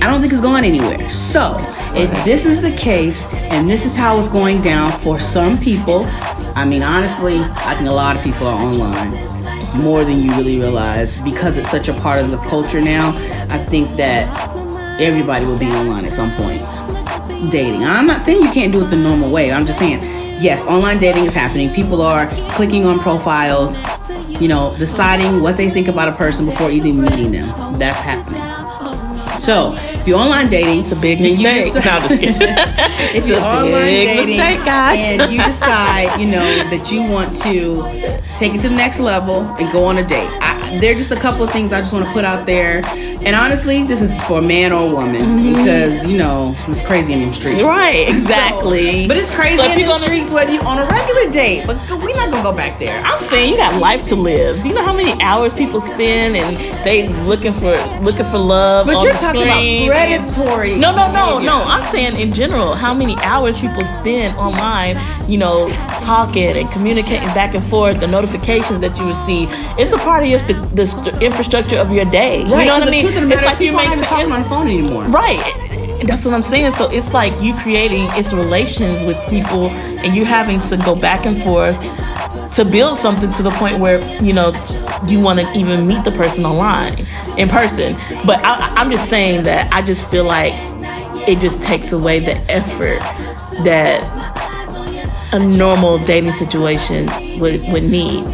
I 0.01 0.07
don't 0.07 0.19
think 0.19 0.33
it's 0.33 0.41
going 0.41 0.65
anywhere. 0.65 1.09
So, 1.09 1.55
if 1.93 2.09
this 2.25 2.45
is 2.45 2.61
the 2.61 2.75
case 2.75 3.31
and 3.33 3.69
this 3.69 3.85
is 3.85 3.95
how 3.95 4.17
it's 4.17 4.27
going 4.27 4.61
down 4.61 4.91
for 4.91 5.19
some 5.19 5.59
people, 5.59 6.05
I 6.55 6.65
mean, 6.65 6.81
honestly, 6.81 7.39
I 7.39 7.75
think 7.75 7.87
a 7.87 7.93
lot 7.93 8.17
of 8.17 8.23
people 8.23 8.47
are 8.47 8.61
online 8.63 9.11
more 9.77 10.03
than 10.03 10.21
you 10.21 10.31
really 10.31 10.57
realize 10.57 11.15
because 11.21 11.57
it's 11.57 11.69
such 11.69 11.87
a 11.87 11.93
part 11.93 12.19
of 12.19 12.31
the 12.31 12.37
culture 12.39 12.81
now. 12.81 13.13
I 13.49 13.57
think 13.57 13.89
that 13.97 14.27
everybody 14.99 15.45
will 15.45 15.59
be 15.59 15.67
online 15.67 16.05
at 16.05 16.11
some 16.11 16.31
point 16.31 16.61
dating. 17.51 17.83
I'm 17.83 18.05
not 18.05 18.21
saying 18.21 18.41
you 18.43 18.51
can't 18.51 18.71
do 18.71 18.83
it 18.83 18.89
the 18.89 18.97
normal 18.97 19.31
way. 19.31 19.51
I'm 19.51 19.65
just 19.65 19.79
saying, 19.79 20.01
yes, 20.41 20.65
online 20.65 20.99
dating 20.99 21.25
is 21.25 21.33
happening. 21.33 21.69
People 21.73 22.01
are 22.01 22.27
clicking 22.53 22.85
on 22.85 22.99
profiles, 22.99 23.77
you 24.27 24.47
know, 24.47 24.73
deciding 24.77 25.41
what 25.41 25.57
they 25.57 25.69
think 25.69 25.87
about 25.87 26.09
a 26.09 26.15
person 26.15 26.45
before 26.45 26.71
even 26.71 27.01
meeting 27.01 27.31
them. 27.31 27.77
That's 27.77 28.01
happening. 28.01 28.60
So, 29.41 29.73
if 29.75 30.07
you're 30.07 30.19
online 30.19 30.49
dating, 30.51 30.81
It's 30.81 30.91
a 30.91 30.95
big 30.95 31.19
mistake. 31.19 31.63
decide- 31.73 31.83
No, 31.85 31.91
I'm 31.91 32.01
just 32.09 32.21
kidding. 32.21 32.35
if 33.17 33.27
you're 33.27 33.39
online 33.41 33.89
dating 33.89 34.37
mistake, 34.37 34.67
and 34.67 35.31
you 35.31 35.41
decide, 35.43 36.21
you 36.21 36.27
know, 36.27 36.45
that 36.69 36.91
you 36.91 37.01
want 37.01 37.33
to 37.41 37.81
take 38.37 38.53
it 38.53 38.59
to 38.61 38.69
the 38.69 38.75
next 38.75 38.99
level 38.99 39.41
and 39.59 39.71
go 39.71 39.85
on 39.85 39.97
a 39.97 40.03
date, 40.03 40.29
I, 40.41 40.50
there 40.79 40.93
are 40.93 40.97
just 40.97 41.11
a 41.11 41.15
couple 41.19 41.43
of 41.43 41.51
things 41.51 41.73
I 41.73 41.79
just 41.79 41.93
want 41.93 42.05
to 42.05 42.11
put 42.11 42.23
out 42.25 42.45
there. 42.45 42.83
And 43.23 43.35
honestly, 43.35 43.83
this 43.83 44.01
is 44.01 44.21
for 44.23 44.41
man 44.41 44.71
or 44.71 44.87
a 44.89 44.91
woman 44.91 45.53
because 45.53 46.07
you 46.07 46.17
know 46.17 46.55
it's 46.67 46.81
crazy 46.81 47.13
in 47.13 47.19
them 47.19 47.33
streets. 47.33 47.59
Mm-hmm. 47.59 47.67
Right, 47.67 48.07
So- 48.07 48.13
exactly. 48.13 49.07
but 49.07 49.17
it's 49.17 49.29
crazy 49.29 49.57
So 49.57 49.63
in 49.71 49.85
the 49.87 49.93
streets 49.99 50.33
whether 50.33 50.51
you 50.51 50.61
on 50.61 50.79
a 50.79 50.85
regular 50.87 51.29
date. 51.31 51.65
But 51.67 51.77
we're 51.89 52.15
not 52.15 52.31
gonna 52.31 52.41
go 52.43 52.55
back 52.55 52.79
there. 52.79 52.99
I'm 53.05 53.19
saying 53.19 53.51
you 53.51 53.57
got 53.57 53.79
life 53.79 54.05
to 54.07 54.15
live. 54.15 54.61
Do 54.63 54.69
you 54.69 54.75
know 54.75 54.83
how 54.83 54.93
many 54.95 55.21
hours 55.21 55.53
people 55.53 55.79
spend 55.79 56.35
and 56.35 56.57
they 56.85 57.09
looking 57.25 57.53
for 57.53 57.75
looking 58.01 58.25
for 58.25 58.39
love? 58.39 58.87
But 58.87 59.03
you're 59.03 59.13
the 59.13 59.19
talking 59.19 59.45
screen 59.45 59.89
about 59.89 60.07
predatory. 60.07 60.77
No, 60.77 60.91
no, 60.95 61.11
no, 61.11 61.37
behavior. 61.39 61.45
no. 61.51 61.61
I'm 61.63 61.91
saying 61.91 62.15
in 62.19 62.33
general, 62.33 62.73
how 62.73 62.93
many 62.93 63.15
hours 63.17 63.59
people 63.61 63.81
spend 63.85 64.35
online, 64.37 64.97
you 65.29 65.37
know, 65.37 65.69
talking 65.99 66.57
and 66.57 66.71
communicating 66.71 67.27
back 67.29 67.53
and 67.53 67.63
forth, 67.63 67.99
the 67.99 68.07
notifications 68.07 68.79
that 68.81 68.97
you 68.97 69.05
receive. 69.05 69.47
It's 69.77 69.93
a 69.93 69.97
part 69.99 70.23
of 70.23 70.29
your 70.29 70.39
the 70.75 70.85
st- 70.85 71.21
infrastructure 71.21 71.77
of 71.77 71.91
your 71.91 72.05
day. 72.05 72.43
Right, 72.43 72.61
you 72.61 72.67
know 72.67 72.79
what 72.79 72.87
I 72.87 72.91
mean? 72.91 73.01
truth 73.01 73.15
of 73.15 73.21
the 73.21 73.27
matter 73.27 73.47
is 73.47 73.59
you 73.61 73.75
make 73.75 73.87
even 73.91 74.03
talking 74.05 74.31
on 74.31 74.43
the 74.43 74.49
phone 74.49 74.67
anymore. 74.67 75.03
Right. 75.05 75.41
That's 76.05 76.25
what 76.25 76.33
I'm 76.33 76.41
saying. 76.41 76.73
So 76.73 76.89
it's 76.89 77.13
like 77.13 77.39
you 77.41 77.53
creating 77.55 78.07
it's 78.11 78.33
relations 78.33 79.03
with 79.05 79.17
people 79.29 79.69
and 79.69 80.15
you 80.15 80.25
having 80.25 80.61
to 80.61 80.77
go 80.77 80.95
back 80.95 81.25
and 81.25 81.41
forth 81.41 81.77
to 82.55 82.65
build 82.65 82.97
something 82.97 83.31
to 83.33 83.43
the 83.43 83.51
point 83.51 83.79
where, 83.79 83.99
you 84.21 84.33
know, 84.33 84.49
you 85.07 85.19
want 85.19 85.39
to 85.39 85.51
even 85.53 85.87
meet 85.87 86.03
the 86.03 86.11
person 86.11 86.45
online 86.45 87.05
in 87.37 87.49
person. 87.49 87.93
But 88.25 88.43
I, 88.43 88.73
I'm 88.75 88.89
just 88.89 89.09
saying 89.09 89.43
that 89.43 89.71
I 89.71 89.81
just 89.85 90.09
feel 90.09 90.23
like 90.25 90.53
it 91.27 91.39
just 91.39 91.61
takes 91.61 91.91
away 91.91 92.19
the 92.19 92.35
effort 92.51 92.99
that 93.63 94.01
a 95.33 95.39
normal 95.39 95.97
dating 95.99 96.31
situation 96.31 97.05
would 97.39 97.61
would 97.71 97.83
need. 97.83 98.25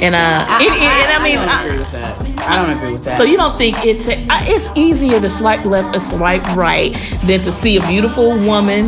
And 0.00 0.14
uh, 0.14 0.44
I, 0.48 0.62
it, 0.62 0.66
it, 0.66 0.82
and 0.82 1.12
I 1.12 1.22
mean, 1.22 1.36
don't 1.36 1.48
I- 1.48 1.64
agree 1.64 1.78
with 1.78 1.92
that. 1.92 2.48
I 2.48 2.56
don't 2.56 2.76
agree 2.76 2.92
with 2.92 3.04
that. 3.04 3.16
so 3.16 3.24
you 3.24 3.36
don't 3.36 3.56
think 3.56 3.84
it's 3.84 4.06
uh, 4.08 4.14
it's 4.46 4.68
easier 4.76 5.20
to 5.20 5.30
swipe 5.30 5.64
left 5.64 5.96
or 5.96 6.00
swipe 6.00 6.42
right 6.56 6.92
than 7.24 7.40
to 7.40 7.52
see 7.52 7.76
a 7.78 7.86
beautiful 7.86 8.30
woman 8.36 8.86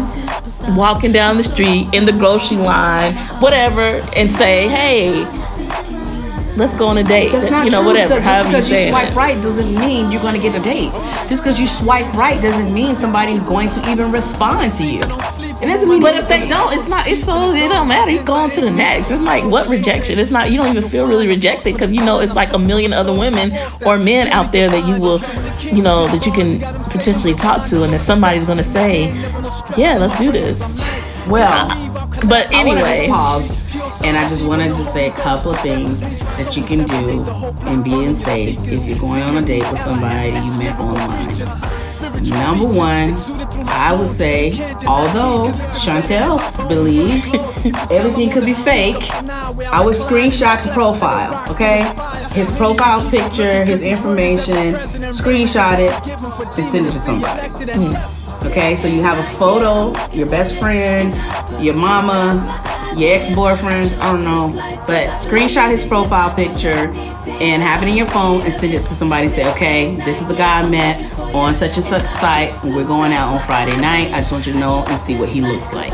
walking 0.77 1.13
down 1.13 1.37
the 1.37 1.45
street 1.45 1.89
in 1.95 2.05
the 2.05 2.13
grocery 2.13 2.59
line, 2.59 3.15
whatever, 3.41 4.03
and 4.17 4.31
say, 4.31 4.69
"Hey, 4.69 5.25
let's 6.57 6.77
go 6.77 6.89
on 6.89 6.99
a 6.99 7.05
date." 7.05 7.33
That's 7.33 7.51
not 7.51 7.65
you 7.65 7.71
know, 7.71 7.79
true. 7.79 7.87
whatever. 7.89 8.09
Because 8.15 8.27
just 8.27 8.45
because 8.47 8.71
you 8.71 8.77
say 8.77 8.91
swipe 8.91 9.09
it. 9.13 9.15
right 9.17 9.43
doesn't 9.43 9.75
mean 9.75 10.11
you're 10.11 10.23
going 10.23 10.35
to 10.35 10.41
get 10.43 10.55
a 10.55 10.63
date. 10.63 10.91
Just 11.29 11.43
because 11.43 11.59
you 11.61 11.67
swipe 11.67 12.13
right 12.15 12.41
doesn't 12.43 12.75
mean 12.75 12.95
somebody's 12.97 13.43
going 13.45 13.69
to 13.71 13.91
even 13.91 14.13
respond 14.13 14.73
to 14.75 14.85
you. 14.85 15.03
It 15.63 15.67
doesn't 15.67 15.89
mean. 15.89 16.03
But 16.03 16.17
if 16.17 16.29
they 16.29 16.47
don't, 16.49 16.73
it's 16.75 16.89
not. 16.89 17.09
It's 17.09 17.25
so 17.25 17.51
it 17.51 17.69
don't 17.69 17.89
matter. 17.89 18.11
You 18.11 18.23
go 18.23 18.35
on 18.35 18.51
to 18.51 18.61
the 18.61 18.71
next. 18.71 19.11
It's 19.11 19.23
like 19.23 19.45
what 19.45 19.69
rejection? 19.69 20.19
It's 20.19 20.31
not. 20.31 20.51
You 20.51 20.59
don't 20.59 20.77
even 20.77 20.89
feel 20.89 21.07
really 21.09 21.27
rejected 21.27 21.73
because 21.75 21.93
you 21.93 22.05
know 22.05 22.21
it's 22.21 22.37
like 22.37 22.53
a 22.53 22.59
million 22.59 22.93
other 22.93 23.13
women 23.13 23.53
or 23.85 23.97
men 23.99 24.29
out 24.29 24.53
there 24.53 24.69
that 24.69 24.87
you 24.87 25.01
will, 25.01 25.21
you 25.61 25.83
know, 25.83 26.09
that 26.09 26.27
you 26.27 26.33
can 26.33 26.61
potentially 26.91 27.35
talk 27.35 27.65
to, 27.69 27.83
and 27.85 27.93
that 27.93 28.01
somebody's 28.01 28.47
gonna 28.47 28.63
say, 28.63 29.07
"Yeah, 29.77 29.97
let's 29.99 30.19
do 30.19 30.31
this." 30.31 30.85
well, 31.29 31.69
But 32.29 32.53
I 32.55 32.65
want 32.65 32.79
to 32.79 32.85
anyway, 32.87 33.09
pause, 33.09 33.63
and 34.05 34.17
I 34.17 34.29
just 34.29 34.45
wanted 34.45 34.75
to 34.77 34.85
say 34.85 35.09
a 35.09 35.13
couple 35.13 35.53
of 35.53 35.61
things 35.61 36.21
that 36.39 36.57
you 36.57 36.63
can 36.65 36.85
do 36.85 37.25
in 37.71 37.83
being 37.83 38.15
safe 38.15 38.59
if 38.65 38.85
you're 38.85 38.99
going 38.99 39.23
on 39.23 39.37
a 39.37 39.47
date 39.47 39.69
with 39.71 39.81
somebody 39.81 40.29
you 40.29 40.59
met 40.59 40.79
online. 40.79 41.27
Number 42.25 42.67
one, 42.67 43.15
I 43.69 43.95
would 43.97 44.09
say, 44.09 44.53
although 44.87 45.51
Chantel 45.79 46.39
believes 46.69 47.35
everything 47.91 48.31
could 48.31 48.45
be 48.45 48.55
fake, 48.55 49.11
I 49.13 49.83
would 49.85 49.95
screenshot 49.95 50.63
the 50.63 50.71
profile, 50.73 51.51
okay? 51.53 51.83
His 52.33 52.51
profile 52.53 53.09
picture, 53.11 53.65
his 53.65 53.83
information, 53.83 54.75
screenshot 55.13 55.79
it, 55.79 56.59
and 56.59 56.65
send 56.65 56.87
it 56.87 56.93
to 56.93 56.99
somebody. 56.99 57.49
Hmm. 57.73 58.27
Okay, 58.47 58.77
so 58.77 58.87
you 58.87 59.03
have 59.03 59.19
a 59.19 59.39
photo, 59.39 59.95
your 60.13 60.29
best 60.29 60.59
friend, 60.59 61.15
your 61.63 61.75
mama, 61.75 62.63
your 62.97 63.15
ex 63.15 63.33
boyfriend, 63.35 63.93
I 64.01 64.13
don't 64.13 64.25
know, 64.25 64.53
but 64.87 65.09
screenshot 65.19 65.71
his 65.71 65.85
profile 65.85 66.35
picture 66.35 66.91
and 67.29 67.63
have 67.63 67.83
it 67.83 67.89
in 67.89 67.97
your 67.97 68.07
phone 68.07 68.41
and 68.43 68.53
send 68.53 68.73
it 68.73 68.79
to 68.79 68.83
somebody. 68.83 69.29
Say, 69.29 69.51
okay, 69.53 69.97
this 69.97 70.21
is 70.21 70.27
the 70.27 70.35
guy 70.35 70.63
I 70.63 70.69
met 70.69 71.19
on 71.35 71.55
such 71.55 71.77
and 71.77 71.85
such 71.85 72.05
site. 72.05 72.55
We're 72.65 72.87
going 72.87 73.13
out 73.13 73.35
on 73.35 73.41
Friday 73.43 73.77
night. 73.77 74.13
I 74.13 74.19
just 74.19 74.33
want 74.33 74.47
you 74.47 74.55
to 74.55 74.59
know 74.59 74.85
and 74.89 74.99
see 74.99 75.19
what 75.19 75.29
he 75.29 75.41
looks 75.41 75.75
like. 75.75 75.93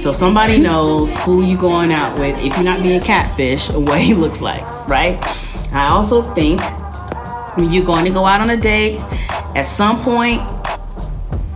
So 0.00 0.12
somebody 0.12 0.60
knows 0.60 1.12
who 1.22 1.42
you're 1.42 1.60
going 1.60 1.92
out 1.92 2.18
with 2.18 2.38
if 2.44 2.54
you're 2.54 2.64
not 2.64 2.82
being 2.82 3.00
catfish 3.00 3.70
and 3.70 3.86
what 3.86 4.00
he 4.00 4.14
looks 4.14 4.40
like, 4.40 4.62
right? 4.86 5.18
I 5.72 5.88
also 5.88 6.22
think 6.34 6.60
when 7.56 7.70
you're 7.70 7.84
going 7.84 8.04
to 8.04 8.10
go 8.10 8.26
out 8.26 8.40
on 8.40 8.50
a 8.50 8.56
date, 8.56 9.00
at 9.56 9.66
some 9.66 9.98
point, 10.00 10.40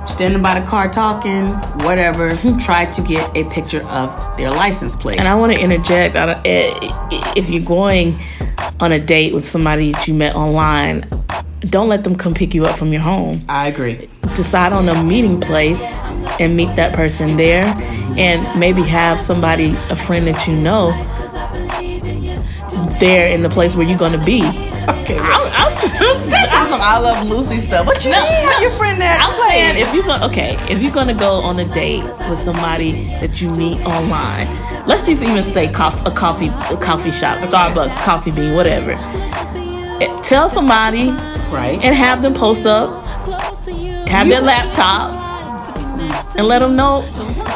standing 0.08 0.42
by 0.42 0.58
the 0.58 0.66
car 0.66 0.88
talking, 0.88 1.46
whatever, 1.84 2.34
try 2.60 2.84
to 2.86 3.02
get 3.02 3.36
a 3.36 3.44
picture 3.50 3.82
of 3.88 4.36
their 4.36 4.50
license 4.50 4.96
plate. 4.96 5.18
and 5.18 5.28
I 5.28 5.34
want 5.34 5.54
to 5.54 5.60
interject. 5.62 6.16
Eh, 6.16 6.72
If 7.36 7.50
you're 7.50 7.64
going 7.64 8.16
on 8.80 8.92
a 8.92 8.98
date 8.98 9.34
with 9.34 9.44
somebody 9.44 9.92
that 9.92 10.08
you 10.08 10.14
met 10.14 10.34
online, 10.34 11.04
don't 11.60 11.88
let 11.88 12.04
them 12.04 12.14
come 12.16 12.34
pick 12.34 12.54
you 12.54 12.64
up 12.66 12.76
from 12.76 12.92
your 12.92 13.02
home. 13.02 13.42
I 13.48 13.68
agree. 13.68 14.08
decide 14.36 14.72
on 14.72 14.88
a 14.88 15.02
meeting 15.04 15.40
place 15.40 15.82
and 16.40 16.56
meet 16.56 16.74
that 16.76 16.94
person 16.94 17.36
there 17.36 17.64
and 18.16 18.58
maybe 18.58 18.82
have 18.82 19.20
somebody 19.20 19.70
a 19.90 19.96
friend 19.96 20.26
that 20.28 20.46
you 20.46 20.54
know 20.54 20.92
there 23.00 23.28
in 23.28 23.42
the 23.42 23.48
place 23.48 23.74
where 23.74 23.86
you're 23.86 23.98
going 23.98 24.12
to 24.18 24.24
be 24.24 24.42
Okay, 24.88 25.18
that's 25.18 26.28
some 26.68 26.80
I 26.82 26.98
Love 26.98 27.28
Lucy 27.28 27.60
stuff. 27.60 27.86
What 27.86 28.04
you 28.04 28.10
No, 28.12 28.22
mean? 28.22 28.46
no. 28.46 28.58
Your 28.60 28.70
friend 28.72 29.00
that 29.00 29.18
I'm 29.20 29.34
saying 29.50 29.82
if 29.82 29.94
you're 29.94 30.04
gonna 30.04 30.26
okay, 30.26 30.56
if 30.72 30.82
you're 30.82 30.92
gonna 30.92 31.14
go 31.14 31.34
on 31.42 31.58
a 31.58 31.64
date 31.74 32.04
with 32.28 32.38
somebody 32.38 33.04
that 33.20 33.40
you 33.40 33.48
meet 33.56 33.80
online, 33.86 34.48
let's 34.86 35.06
just 35.06 35.22
even 35.22 35.42
say 35.42 35.68
coff- 35.68 36.04
a 36.06 36.10
coffee 36.10 36.48
a 36.70 36.76
coffee 36.76 37.10
shop, 37.10 37.38
Starbucks, 37.38 38.00
Coffee 38.04 38.30
Bean, 38.32 38.54
whatever. 38.54 38.92
Eh, 40.00 40.20
Tell 40.22 40.48
somebody 40.48 41.10
right? 41.50 41.78
and 41.82 41.94
have 41.96 42.22
them 42.22 42.34
post 42.34 42.66
up, 42.66 43.06
have 44.06 44.26
You- 44.26 44.34
their 44.34 44.42
laptop, 44.42 45.12
and 46.36 46.46
let 46.46 46.60
them 46.60 46.76
know, 46.76 47.04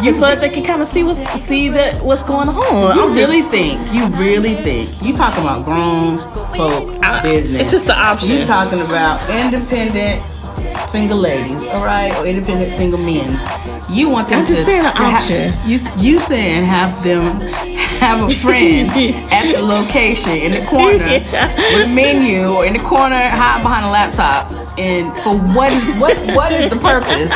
you 0.03 0.13
so 0.15 0.27
that 0.27 0.41
they 0.41 0.49
can 0.51 0.65
kind 0.65 0.83
of 0.83 0.89
see 0.89 1.03
what's 1.03 1.19
see 1.41 1.69
that 1.71 2.03
what's 2.05 2.23
going 2.23 2.49
on. 2.49 2.57
you 2.97 3.03
I'm 3.03 3.13
just- 3.15 3.19
really 3.19 3.43
think? 3.43 3.93
You 3.93 4.07
really 4.19 4.55
think? 4.55 4.89
You 5.03 5.13
talking 5.13 5.43
about 5.43 5.65
grown 5.65 6.19
folk 6.57 7.01
business? 7.23 7.63
it's 7.63 7.71
just 7.73 7.87
an 7.87 7.99
option. 7.99 8.39
You 8.39 8.45
talking 8.47 8.81
about 8.81 9.21
independent 9.31 10.23
single 10.89 11.19
ladies, 11.19 11.67
all 11.69 11.85
right, 11.85 12.15
or 12.19 12.27
independent 12.27 12.73
single 12.73 12.99
men? 12.99 13.39
You 13.91 14.09
want 14.09 14.29
them 14.29 14.41
I'm 14.41 14.45
to, 14.47 14.53
just 14.53 14.65
saying 14.67 14.85
an 14.85 14.95
to 14.95 15.03
ha- 15.03 15.17
option. 15.19 15.53
you 15.67 15.79
you 15.99 16.19
saying 16.21 16.65
have 16.65 17.03
them 17.05 17.41
have 18.01 18.21
a 18.23 18.29
friend 18.29 18.91
at 19.33 19.55
the 19.55 19.63
location 19.63 20.33
in 20.33 20.53
the 20.53 20.67
corner 20.67 20.99
Yeah. 20.99 21.55
with 21.77 21.87
a 21.87 21.95
menu 21.95 22.49
or 22.53 22.65
in 22.67 22.73
the 22.75 22.81
corner 22.81 23.17
hiding 23.17 23.63
behind 23.63 23.87
a 23.87 23.91
laptop. 23.91 24.62
And 24.79 25.13
for 25.23 25.37
what 25.55 25.73
is 25.73 26.01
what 26.01 26.17
what 26.35 26.51
is 26.53 26.71
the 26.71 26.77
purpose? 26.77 27.33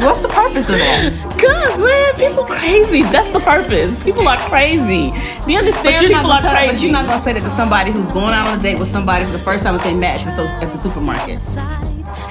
What's 0.00 0.22
the 0.22 0.28
purpose 0.28 0.70
of 0.70 0.76
that? 0.76 1.12
Cause 1.36 1.82
man, 1.82 2.14
people 2.16 2.44
crazy. 2.44 3.02
That's 3.02 3.30
the 3.32 3.40
purpose. 3.40 4.02
People 4.02 4.26
are 4.26 4.38
crazy. 4.48 5.12
Do 5.44 5.52
you 5.52 5.58
understand? 5.58 5.84
But 5.84 6.02
you're, 6.02 6.10
not 6.10 6.24
people 6.24 6.30
gonna 6.30 6.34
are 6.34 6.40
tell, 6.40 6.56
crazy. 6.56 6.72
but 6.72 6.82
you're 6.82 6.92
not 6.92 7.06
gonna 7.06 7.18
say 7.18 7.32
that 7.34 7.40
to 7.42 7.48
somebody 7.50 7.90
who's 7.90 8.08
going 8.08 8.32
out 8.32 8.48
on 8.48 8.58
a 8.58 8.62
date 8.62 8.78
with 8.78 8.88
somebody 8.88 9.24
for 9.26 9.32
the 9.32 9.38
first 9.38 9.64
time 9.64 9.76
that 9.76 9.84
they 9.84 9.94
met 9.94 10.20
at 10.20 10.24
the, 10.24 10.30
so, 10.30 10.46
at 10.46 10.72
the 10.72 10.78
supermarket. 10.78 11.40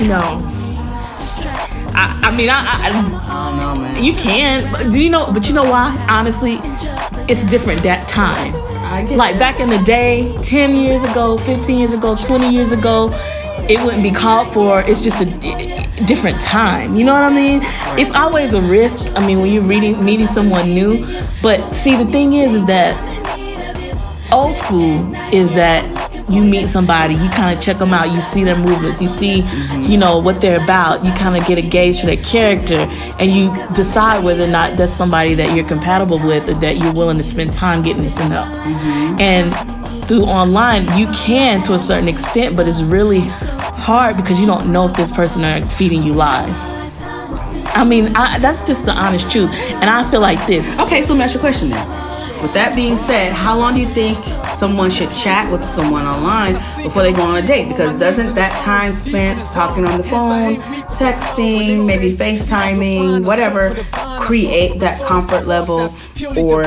No. 0.02 0.42
I, 1.96 2.20
I 2.24 2.36
mean, 2.36 2.50
I, 2.50 2.60
I, 2.66 2.88
I 2.88 3.50
don't 3.50 3.58
know, 3.58 3.76
man. 3.76 4.04
you 4.04 4.14
can. 4.14 4.72
But 4.72 4.92
do 4.92 5.00
you 5.04 5.10
know? 5.10 5.32
But 5.32 5.48
you 5.48 5.54
know 5.54 5.64
why? 5.64 5.96
Honestly, 6.10 6.60
it's 7.30 7.44
different 7.46 7.84
that 7.84 8.08
time. 8.08 8.54
Like 9.16 9.38
that. 9.38 9.40
back 9.40 9.60
in 9.60 9.70
the 9.70 9.78
day, 9.84 10.36
ten 10.42 10.76
years 10.76 11.04
ago, 11.04 11.38
fifteen 11.38 11.80
years 11.80 11.94
ago, 11.94 12.16
twenty 12.16 12.50
years 12.50 12.72
ago, 12.72 13.10
it 13.70 13.82
wouldn't 13.84 14.04
be 14.04 14.12
called 14.12 14.54
for. 14.54 14.82
It's 14.82 15.02
just 15.02 15.22
a 15.22 15.26
different 16.06 16.42
time. 16.42 16.96
You 16.96 17.06
know 17.06 17.14
what 17.14 17.24
I 17.24 17.34
mean? 17.34 17.62
It's 18.00 18.12
always 18.12 18.54
a 18.54 18.62
risk. 18.62 19.08
I 19.16 19.26
mean, 19.26 19.40
when 19.40 19.52
you're 19.52 19.64
reading 19.64 20.04
meeting 20.04 20.28
someone 20.28 20.70
new. 20.70 21.06
But 21.42 21.58
see, 21.74 21.96
the 21.96 22.06
thing 22.06 22.34
is, 22.34 22.54
is 22.54 22.66
that 22.66 22.94
old 24.32 24.54
school 24.54 25.14
is 25.32 25.54
that 25.54 25.84
you 26.30 26.44
meet 26.44 26.68
somebody, 26.68 27.14
you 27.14 27.30
kind 27.30 27.56
of 27.56 27.64
check 27.64 27.78
them 27.78 27.94
out, 27.94 28.12
you 28.12 28.22
see 28.22 28.44
their 28.44 28.58
movements, 28.58 29.02
you 29.02 29.08
see, 29.08 29.42
mm-hmm. 29.42 29.92
you 29.92 29.98
know, 29.98 30.20
what 30.20 30.42
they're 30.42 30.62
about, 30.64 31.04
you 31.04 31.12
kind 31.14 31.38
of 31.38 31.46
get 31.46 31.58
a 31.58 31.62
gauge 31.62 32.00
for 32.00 32.06
their 32.08 32.18
character, 32.18 32.88
and 33.20 33.32
you 33.32 33.54
decide 33.76 34.24
whether 34.24 34.44
or 34.44 34.48
not 34.48 34.78
that's 34.78 34.94
somebody 34.94 35.36
that 35.36 35.56
you're 35.56 35.68
compatible 35.68 36.20
with 36.20 36.48
or 36.50 36.54
that 36.56 36.78
you're 36.78 36.94
willing 36.94 37.18
to 37.18 37.24
spend 37.24 37.54
time 37.54 37.82
getting 37.82 38.10
to 38.10 38.30
know. 38.30 38.44
Mm-hmm. 38.44 39.22
And 39.22 39.83
through 40.08 40.24
online, 40.24 40.86
you 40.98 41.08
can 41.14 41.64
to 41.64 41.74
a 41.74 41.80
certain 41.80 42.08
extent, 42.08 42.56
but 42.56 42.68
it's 42.68 42.82
really 42.82 43.22
hard 43.76 44.18
because 44.18 44.40
you 44.40 44.46
don't 44.46 44.72
know 44.72 44.88
if 44.88 44.96
this 44.96 45.12
person 45.12 45.44
are 45.44 45.66
feeding 45.66 46.02
you 46.02 46.14
lies. 46.14 46.56
I 47.76 47.84
mean, 47.84 48.16
I, 48.16 48.40
that's 48.40 48.62
just 48.62 48.86
the 48.86 48.92
honest 48.92 49.32
truth. 49.32 49.50
And 49.74 49.90
I 49.90 50.10
feel 50.10 50.22
like 50.22 50.46
this. 50.48 50.72
Okay, 50.80 51.02
so 51.02 51.14
let 51.14 51.20
me 51.20 51.24
ask 51.26 51.34
you 51.34 51.40
a 51.40 51.42
question 51.42 51.70
then. 51.70 52.04
With 52.42 52.54
that 52.54 52.76
being 52.76 52.98
said, 52.98 53.32
how 53.32 53.58
long 53.58 53.74
do 53.74 53.80
you 53.80 53.88
think 53.88 54.18
someone 54.54 54.92
should 54.92 55.10
chat 55.12 55.50
with 55.50 55.64
someone 55.72 56.06
online 56.06 56.56
before 56.84 57.02
they 57.02 57.14
go 57.14 57.22
on 57.22 57.38
a 57.38 57.42
date? 57.42 57.70
Because 57.70 57.96
doesn't 57.96 58.36
that 58.36 58.58
time 58.58 58.94
spent 58.94 59.40
talking 59.54 59.86
on 59.86 59.98
the 59.98 60.04
phone, 60.04 60.56
texting, 60.92 61.88
maybe 61.88 62.12
FaceTiming, 62.12 63.26
whatever, 63.26 63.74
create 64.20 64.80
that 64.82 65.02
comfort 65.06 65.48
level 65.48 65.88
or 66.38 66.64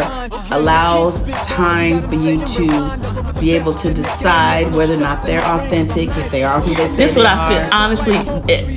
allows 0.53 1.25
time 1.42 2.01
for 2.03 2.14
you 2.14 2.45
to 2.47 3.40
be 3.40 3.53
able 3.53 3.75
to 3.75 3.92
decide 3.92 4.73
whether 4.73 4.95
or 4.95 4.99
not 4.99 5.25
they're 5.27 5.45
authentic, 5.45 6.09
if 6.09 6.31
they 6.31 6.42
are 6.42 6.61
who 6.61 6.75
they 6.75 6.88
say 6.88 7.05
This 7.05 7.12
is 7.12 7.19
what 7.19 7.27
I 7.27 7.49
feel. 7.49 7.59
are? 7.59 7.71
Honestly, 7.73 8.16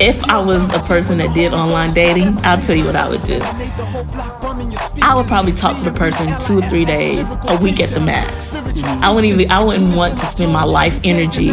if 0.05 0.23
I 0.25 0.37
was 0.39 0.69
a 0.73 0.79
person 0.79 1.17
that 1.19 1.33
did 1.33 1.53
online 1.53 1.93
dating, 1.93 2.33
I'll 2.43 2.59
tell 2.61 2.75
you 2.75 2.85
what 2.85 2.95
I 2.95 3.07
would 3.09 3.21
do. 3.23 3.39
I 5.01 5.15
would 5.15 5.27
probably 5.27 5.53
talk 5.53 5.77
to 5.77 5.83
the 5.83 5.91
person 5.91 6.27
two 6.45 6.59
or 6.59 6.61
three 6.69 6.85
days, 6.85 7.25
a 7.47 7.57
week 7.61 7.79
at 7.79 7.89
the 7.89 7.99
max. 7.99 8.53
I 8.83 9.11
wouldn't 9.13 9.33
even. 9.33 9.49
I 9.51 9.63
wouldn't 9.63 9.95
want 9.95 10.17
to 10.19 10.25
spend 10.25 10.51
my 10.51 10.63
life 10.63 10.99
energy 11.03 11.51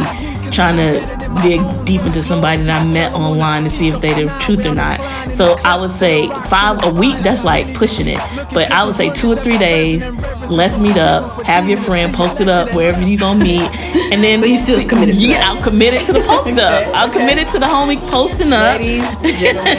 trying 0.53 0.77
to 0.77 1.01
dig 1.43 1.61
deep 1.85 2.03
into 2.03 2.23
somebody 2.23 2.63
that 2.63 2.83
I 2.87 2.91
met 2.91 3.13
online 3.13 3.65
to 3.65 3.71
see 3.71 3.89
if 3.89 4.01
they 4.01 4.13
the 4.15 4.29
truth 4.41 4.65
or 4.67 4.75
not. 4.75 5.01
So 5.35 5.57
I 5.65 5.79
would 5.79 5.91
say 5.91 6.29
five 6.49 6.83
a 6.85 6.91
week. 6.91 7.17
That's 7.19 7.45
like 7.45 7.73
pushing 7.75 8.07
it. 8.09 8.19
But 8.53 8.71
I 8.71 8.85
would 8.85 8.95
say 8.95 9.11
two 9.13 9.33
or 9.33 9.37
three 9.37 9.59
days. 9.59 10.09
Let's 10.51 10.79
meet 10.79 10.97
up. 10.97 11.43
Have 11.45 11.69
your 11.69 11.79
friend 11.79 12.15
post 12.15 12.41
it 12.41 12.49
up 12.49 12.73
wherever 12.75 13.03
you 13.03 13.19
gonna 13.19 13.43
meet, 13.43 13.69
and 14.13 14.23
then 14.23 14.39
So 14.47 14.47
you 14.47 14.57
still 14.57 14.89
committed 14.89 15.17
to 15.17 15.27
yeah, 15.27 15.39
that? 15.39 15.57
I'm 15.57 15.63
committed 15.63 16.01
to 16.07 16.13
the 16.13 16.21
post 16.23 16.59
up. 16.59 16.89
I'm 16.95 17.11
committed 17.11 17.49
to 17.49 17.59
the 17.59 17.67
homie 17.67 17.99
posting 18.11 18.53
up. 18.53 18.79
Ladies, 18.79 19.21
gentlemen, 19.41 19.75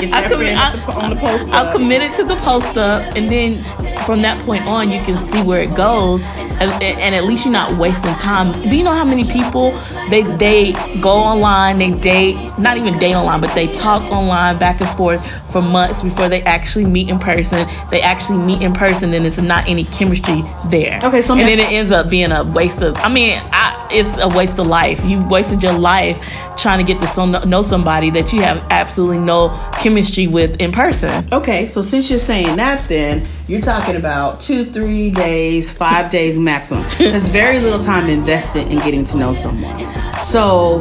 get 0.00 0.12
I 0.12 0.22
that 0.22 0.30
commi- 0.32 0.36
friend 0.36 0.58
I- 0.58 0.72
at 0.72 0.86
the, 0.86 0.92
on 1.02 1.10
the 1.10 1.16
post 1.16 1.48
I'm 1.50 1.72
committed 1.72 2.14
to 2.14 2.24
the 2.24 2.36
post 2.36 2.76
up, 2.78 3.02
and 3.16 3.30
then 3.30 3.56
from 4.04 4.22
that 4.22 4.42
point 4.46 4.64
on, 4.66 4.90
you 4.90 5.00
can 5.02 5.18
see 5.18 5.42
where 5.42 5.60
it 5.60 5.74
goes, 5.76 6.22
and, 6.60 6.82
and 6.82 7.14
at 7.14 7.24
least 7.24 7.44
you're 7.44 7.52
not 7.52 7.78
wasting 7.78 8.14
time. 8.14 8.52
Do 8.68 8.76
you 8.76 8.84
know 8.84 8.92
how 8.92 9.04
many 9.04 9.24
people 9.24 9.72
they 10.10 10.22
they 10.22 10.72
go 11.00 11.10
online, 11.10 11.78
they 11.78 11.92
date, 11.92 12.36
not 12.58 12.76
even 12.76 12.98
date 12.98 13.14
online, 13.14 13.40
but 13.40 13.54
they 13.54 13.66
talk 13.68 14.02
online 14.12 14.58
back 14.58 14.80
and 14.80 14.90
forth 14.90 15.26
for 15.50 15.62
months 15.62 16.02
before 16.02 16.28
they 16.28 16.42
actually 16.42 16.84
meet 16.84 17.08
in 17.08 17.18
person. 17.18 17.66
They 17.90 18.00
actually 18.00 18.38
meet 18.44 18.62
in 18.62 18.72
person, 18.72 19.12
and 19.14 19.26
it's 19.26 19.40
not 19.40 19.68
any 19.68 19.84
chemistry 19.84 20.42
there. 20.68 21.00
Okay, 21.02 21.22
so 21.22 21.34
and 21.34 21.42
then 21.42 21.58
it 21.58 21.72
ends 21.72 21.92
up 21.92 22.10
being 22.10 22.32
a 22.32 22.44
waste 22.44 22.82
of. 22.82 22.96
I 22.98 23.08
mean, 23.08 23.40
I, 23.52 23.69
it's 23.90 24.16
a 24.18 24.28
waste 24.28 24.58
of 24.58 24.66
life. 24.66 25.04
You 25.04 25.24
wasted 25.26 25.62
your 25.62 25.72
life 25.72 26.18
trying 26.56 26.78
to 26.78 26.84
get 26.84 27.00
to 27.00 27.06
some, 27.06 27.32
know 27.48 27.62
somebody 27.62 28.10
that 28.10 28.32
you 28.32 28.42
have 28.42 28.64
absolutely 28.70 29.18
no 29.18 29.48
chemistry 29.74 30.26
with 30.26 30.60
in 30.60 30.72
person. 30.72 31.26
Okay, 31.32 31.66
so 31.66 31.82
since 31.82 32.10
you're 32.10 32.18
saying 32.18 32.56
that, 32.56 32.86
then 32.88 33.26
you're 33.46 33.60
talking 33.60 33.96
about 33.96 34.40
two, 34.40 34.64
three 34.64 35.10
days, 35.10 35.70
five 35.72 36.10
days 36.10 36.38
maximum. 36.38 36.84
There's 36.98 37.28
very 37.28 37.58
little 37.60 37.80
time 37.80 38.08
invested 38.08 38.72
in 38.72 38.78
getting 38.80 39.04
to 39.04 39.16
know 39.16 39.32
someone. 39.32 39.78
So, 40.14 40.80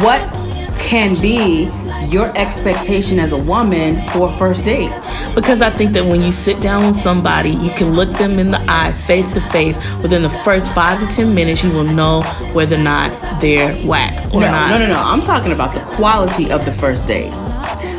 what 0.00 0.20
can 0.78 1.20
be 1.20 1.66
your 2.10 2.30
expectation 2.36 3.18
as 3.18 3.32
a 3.32 3.36
woman 3.38 4.06
for 4.10 4.28
a 4.28 4.38
first 4.38 4.64
date? 4.64 4.90
Because 5.34 5.62
I 5.62 5.70
think 5.70 5.92
that 5.92 6.04
when 6.04 6.22
you 6.22 6.32
sit 6.32 6.60
down 6.62 6.86
with 6.86 6.96
somebody, 6.96 7.50
you 7.50 7.70
can 7.70 7.92
look 7.94 8.10
them 8.18 8.38
in 8.38 8.50
the 8.50 8.60
eye, 8.68 8.92
face 8.92 9.28
to 9.30 9.40
face. 9.40 9.76
Within 10.02 10.22
the 10.22 10.28
first 10.28 10.72
five 10.74 10.98
to 11.00 11.06
ten 11.06 11.34
minutes, 11.34 11.62
you 11.64 11.70
will 11.70 11.84
know 11.84 12.22
whether 12.52 12.76
or 12.76 12.80
not 12.82 13.10
they're 13.40 13.74
whack 13.86 14.18
or 14.34 14.40
No, 14.40 14.50
not. 14.50 14.70
no, 14.70 14.78
no, 14.78 14.86
no. 14.88 15.02
I'm 15.04 15.20
talking 15.22 15.52
about 15.52 15.74
the 15.74 15.80
quality 15.80 16.50
of 16.50 16.64
the 16.64 16.72
first 16.72 17.06
date. 17.06 17.30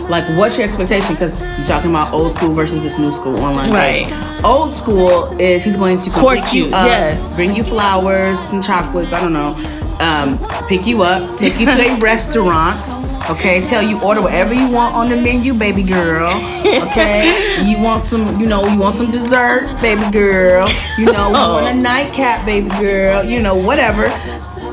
Like, 0.09 0.25
what's 0.37 0.57
your 0.57 0.65
expectation? 0.65 1.15
Because 1.15 1.39
you're 1.57 1.65
talking 1.65 1.89
about 1.89 2.13
old 2.13 2.31
school 2.31 2.53
versus 2.53 2.83
this 2.83 2.99
new 2.99 3.11
school 3.11 3.37
online 3.39 3.71
Right. 3.71 4.05
dating. 4.07 4.45
Old 4.45 4.69
school 4.69 5.33
is 5.39 5.63
he's 5.63 5.77
going 5.77 5.97
to 5.97 6.09
Court 6.11 6.37
complete 6.39 6.53
you 6.53 6.65
you, 6.67 6.73
up, 6.75 6.87
yes. 6.87 7.33
bring 7.35 7.55
you 7.55 7.63
flowers, 7.63 8.37
some 8.39 8.61
chocolates, 8.61 9.13
I 9.13 9.21
don't 9.21 9.31
know, 9.31 9.55
um, 10.01 10.37
pick 10.67 10.85
you 10.85 11.01
up, 11.03 11.37
take 11.37 11.57
you 11.59 11.65
to 11.67 11.71
a 11.95 11.99
restaurant. 11.99 12.83
Okay, 13.29 13.61
tell 13.61 13.81
you 13.81 14.01
order 14.01 14.21
whatever 14.21 14.53
you 14.53 14.69
want 14.69 14.95
on 14.95 15.09
the 15.09 15.15
menu, 15.15 15.53
baby 15.53 15.81
girl. 15.81 16.29
Okay, 16.65 17.63
you 17.65 17.79
want 17.81 18.01
some, 18.01 18.35
you 18.35 18.49
know, 18.49 18.67
you 18.67 18.77
want 18.77 18.95
some 18.95 19.11
dessert, 19.11 19.65
baby 19.81 20.11
girl. 20.11 20.67
You 20.97 21.05
know, 21.05 21.29
you 21.29 21.33
want 21.33 21.67
a 21.67 21.71
oh. 21.71 21.81
nightcap, 21.81 22.45
baby 22.45 22.67
girl. 22.69 23.23
You 23.23 23.41
know, 23.41 23.55
whatever 23.55 24.07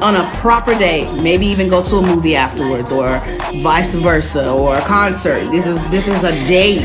on 0.02 0.16
a 0.16 0.28
proper 0.38 0.74
date, 0.74 1.12
maybe 1.22 1.46
even 1.46 1.68
go 1.68 1.80
to 1.84 1.96
a 1.96 2.02
movie 2.02 2.34
afterwards 2.34 2.90
or 2.90 3.20
vice 3.62 3.94
versa 3.94 4.50
or 4.50 4.76
a 4.76 4.82
concert. 4.82 5.48
This 5.52 5.66
is 5.66 5.86
this 5.88 6.08
is 6.08 6.24
a 6.24 6.32
date. 6.46 6.82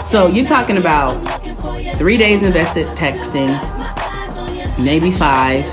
So 0.00 0.28
you're 0.28 0.46
talking 0.46 0.76
about 0.76 1.14
3 1.98 2.16
days 2.16 2.44
invested 2.44 2.86
texting, 2.96 3.50
maybe 4.78 5.10
5. 5.10 5.64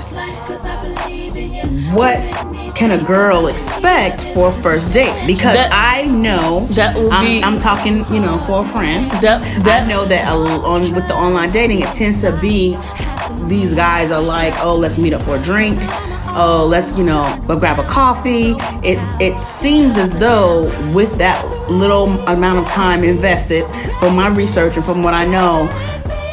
What 1.94 2.51
can 2.74 2.90
a 2.92 3.02
girl 3.04 3.46
expect 3.48 4.24
for 4.34 4.48
a 4.48 4.52
first 4.52 4.92
date? 4.92 5.14
Because 5.26 5.54
That- 5.54 5.70
I 5.72 6.06
know 6.06 6.66
that 6.72 6.94
will 6.96 7.12
I'm, 7.12 7.24
be- 7.24 7.42
I'm 7.42 7.58
talking, 7.58 8.04
you 8.12 8.20
know, 8.20 8.38
for 8.38 8.62
a 8.62 8.64
friend. 8.64 9.10
That 9.22 9.40
that 9.64 9.84
I 9.84 9.86
know 9.86 10.04
that 10.04 10.28
a- 10.28 10.32
on 10.66 10.92
with 10.92 11.06
the 11.08 11.14
online 11.14 11.50
dating, 11.50 11.80
it 11.80 11.92
tends 11.92 12.20
to 12.22 12.32
be 12.32 12.76
these 13.48 13.74
guys 13.74 14.10
are 14.12 14.20
like, 14.22 14.54
oh, 14.60 14.76
let's 14.76 14.98
meet 14.98 15.12
up 15.12 15.20
for 15.20 15.36
a 15.36 15.42
drink. 15.42 15.78
Oh, 16.34 16.66
let's 16.70 16.96
you 16.96 17.04
know 17.04 17.42
go 17.46 17.58
grab 17.58 17.78
a 17.78 17.84
coffee. 17.84 18.54
It 18.82 18.98
it 19.20 19.44
seems 19.44 19.98
as 19.98 20.14
though 20.14 20.64
with 20.94 21.18
that 21.18 21.44
little 21.70 22.04
amount 22.26 22.58
of 22.60 22.66
time 22.66 23.04
invested, 23.04 23.66
from 23.98 24.16
my 24.16 24.28
research 24.28 24.76
and 24.76 24.84
from 24.84 25.02
what 25.02 25.12
I 25.14 25.26
know, 25.26 25.66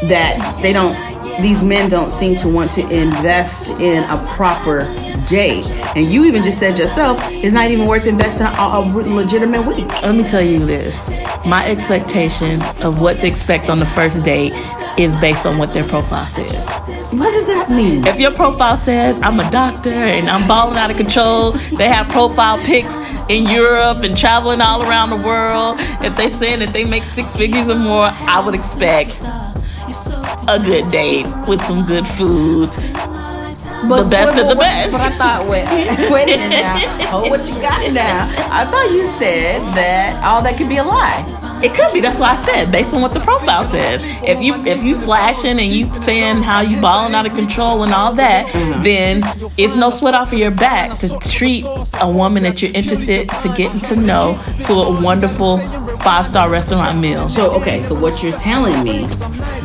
that 0.07 0.59
they 0.61 0.71
don't. 0.73 0.95
These 1.41 1.63
men 1.63 1.89
don't 1.89 2.11
seem 2.11 2.35
to 2.37 2.49
want 2.49 2.71
to 2.71 2.81
invest 2.81 3.71
in 3.79 4.03
a 4.03 4.17
proper 4.35 4.83
date. 5.27 5.69
And 5.95 6.09
you 6.09 6.25
even 6.25 6.43
just 6.43 6.59
said 6.59 6.77
yourself, 6.77 7.17
it's 7.31 7.53
not 7.53 7.69
even 7.71 7.87
worth 7.87 8.07
investing 8.07 8.47
a, 8.47 8.51
a 8.51 8.81
legitimate 8.81 9.65
week. 9.65 9.87
Let 10.01 10.15
me 10.15 10.23
tell 10.23 10.43
you 10.43 10.65
this. 10.65 11.09
My 11.45 11.65
expectation 11.65 12.61
of 12.83 13.01
what 13.01 13.19
to 13.21 13.27
expect 13.27 13.69
on 13.69 13.79
the 13.79 13.85
first 13.85 14.23
date 14.23 14.51
is 14.97 15.15
based 15.15 15.45
on 15.45 15.57
what 15.57 15.73
their 15.73 15.85
profile 15.85 16.27
says. 16.27 16.67
What 17.11 17.31
does 17.31 17.47
that 17.47 17.69
mean? 17.69 18.05
If 18.05 18.19
your 18.19 18.31
profile 18.31 18.75
says 18.77 19.17
I'm 19.21 19.39
a 19.39 19.49
doctor 19.49 19.89
and 19.89 20.29
I'm 20.29 20.45
balling 20.47 20.77
out 20.77 20.91
of 20.91 20.97
control, 20.97 21.51
they 21.77 21.87
have 21.87 22.07
profile 22.09 22.57
pics 22.59 22.95
in 23.29 23.45
Europe 23.47 24.03
and 24.03 24.17
traveling 24.17 24.59
all 24.59 24.81
around 24.81 25.09
the 25.11 25.25
world. 25.25 25.77
If 26.03 26.17
they 26.17 26.29
saying 26.29 26.59
that 26.59 26.73
they 26.73 26.83
make 26.83 27.03
six 27.03 27.35
figures 27.35 27.69
or 27.69 27.75
more, 27.75 28.09
I 28.11 28.41
would 28.45 28.55
expect 28.55 29.21
a 30.49 30.59
good 30.59 30.89
date 30.91 31.27
with 31.47 31.61
some 31.63 31.85
good 31.85 32.05
food. 32.07 32.69
But 33.87 34.03
The 34.03 34.09
best 34.09 34.31
of 34.37 34.47
the 34.47 34.55
but- 34.55 34.59
best. 34.59 34.91
But 34.91 35.01
I 35.01 35.09
thought, 35.11 35.47
wait, 35.47 35.65
wait 36.11 36.23
a 36.33 36.37
minute 36.37 36.61
now. 36.61 36.77
Hold 37.07 37.29
what 37.29 37.47
you 37.47 37.55
got 37.61 37.91
now. 37.93 38.27
I 38.51 38.65
thought 38.65 38.89
you 38.91 39.05
said 39.05 39.61
that 39.75 40.21
all 40.25 40.41
that 40.43 40.57
could 40.57 40.67
be 40.69 40.77
a 40.77 40.83
lie. 40.83 41.23
It 41.61 41.73
could 41.73 41.91
be. 41.93 41.99
That's 42.01 42.19
what 42.19 42.29
I 42.29 42.35
said. 42.43 42.71
Based 42.71 42.93
on 42.93 43.01
what 43.01 43.13
the 43.13 43.19
profile 43.19 43.65
says. 43.65 44.01
If 44.23 44.41
you 44.41 44.53
if 44.65 44.83
you 44.83 44.95
flashing 44.95 45.59
and 45.59 45.69
you 45.71 45.91
saying 46.03 46.41
how 46.43 46.61
you 46.61 46.79
balling 46.81 47.13
out 47.15 47.25
of 47.25 47.33
control 47.33 47.83
and 47.83 47.93
all 47.93 48.13
that, 48.13 48.49
then 48.83 49.21
it's 49.57 49.75
no 49.75 49.89
sweat 49.89 50.13
off 50.13 50.31
of 50.31 50.39
your 50.39 50.51
back 50.51 50.97
to 50.99 51.09
treat 51.19 51.65
a 52.01 52.09
woman 52.09 52.43
that 52.43 52.61
you're 52.61 52.71
interested 52.73 53.29
to 53.29 53.53
getting 53.55 53.79
to 53.81 53.95
know 53.95 54.39
to 54.61 54.73
a 54.73 55.03
wonderful 55.03 55.57
five 55.99 56.25
star 56.25 56.49
restaurant 56.49 56.99
meal. 56.99 57.27
So, 57.27 57.51
okay, 57.59 57.81
so 57.81 57.93
what 57.93 58.23
you're 58.23 58.37
telling 58.37 58.83
me, 58.83 59.03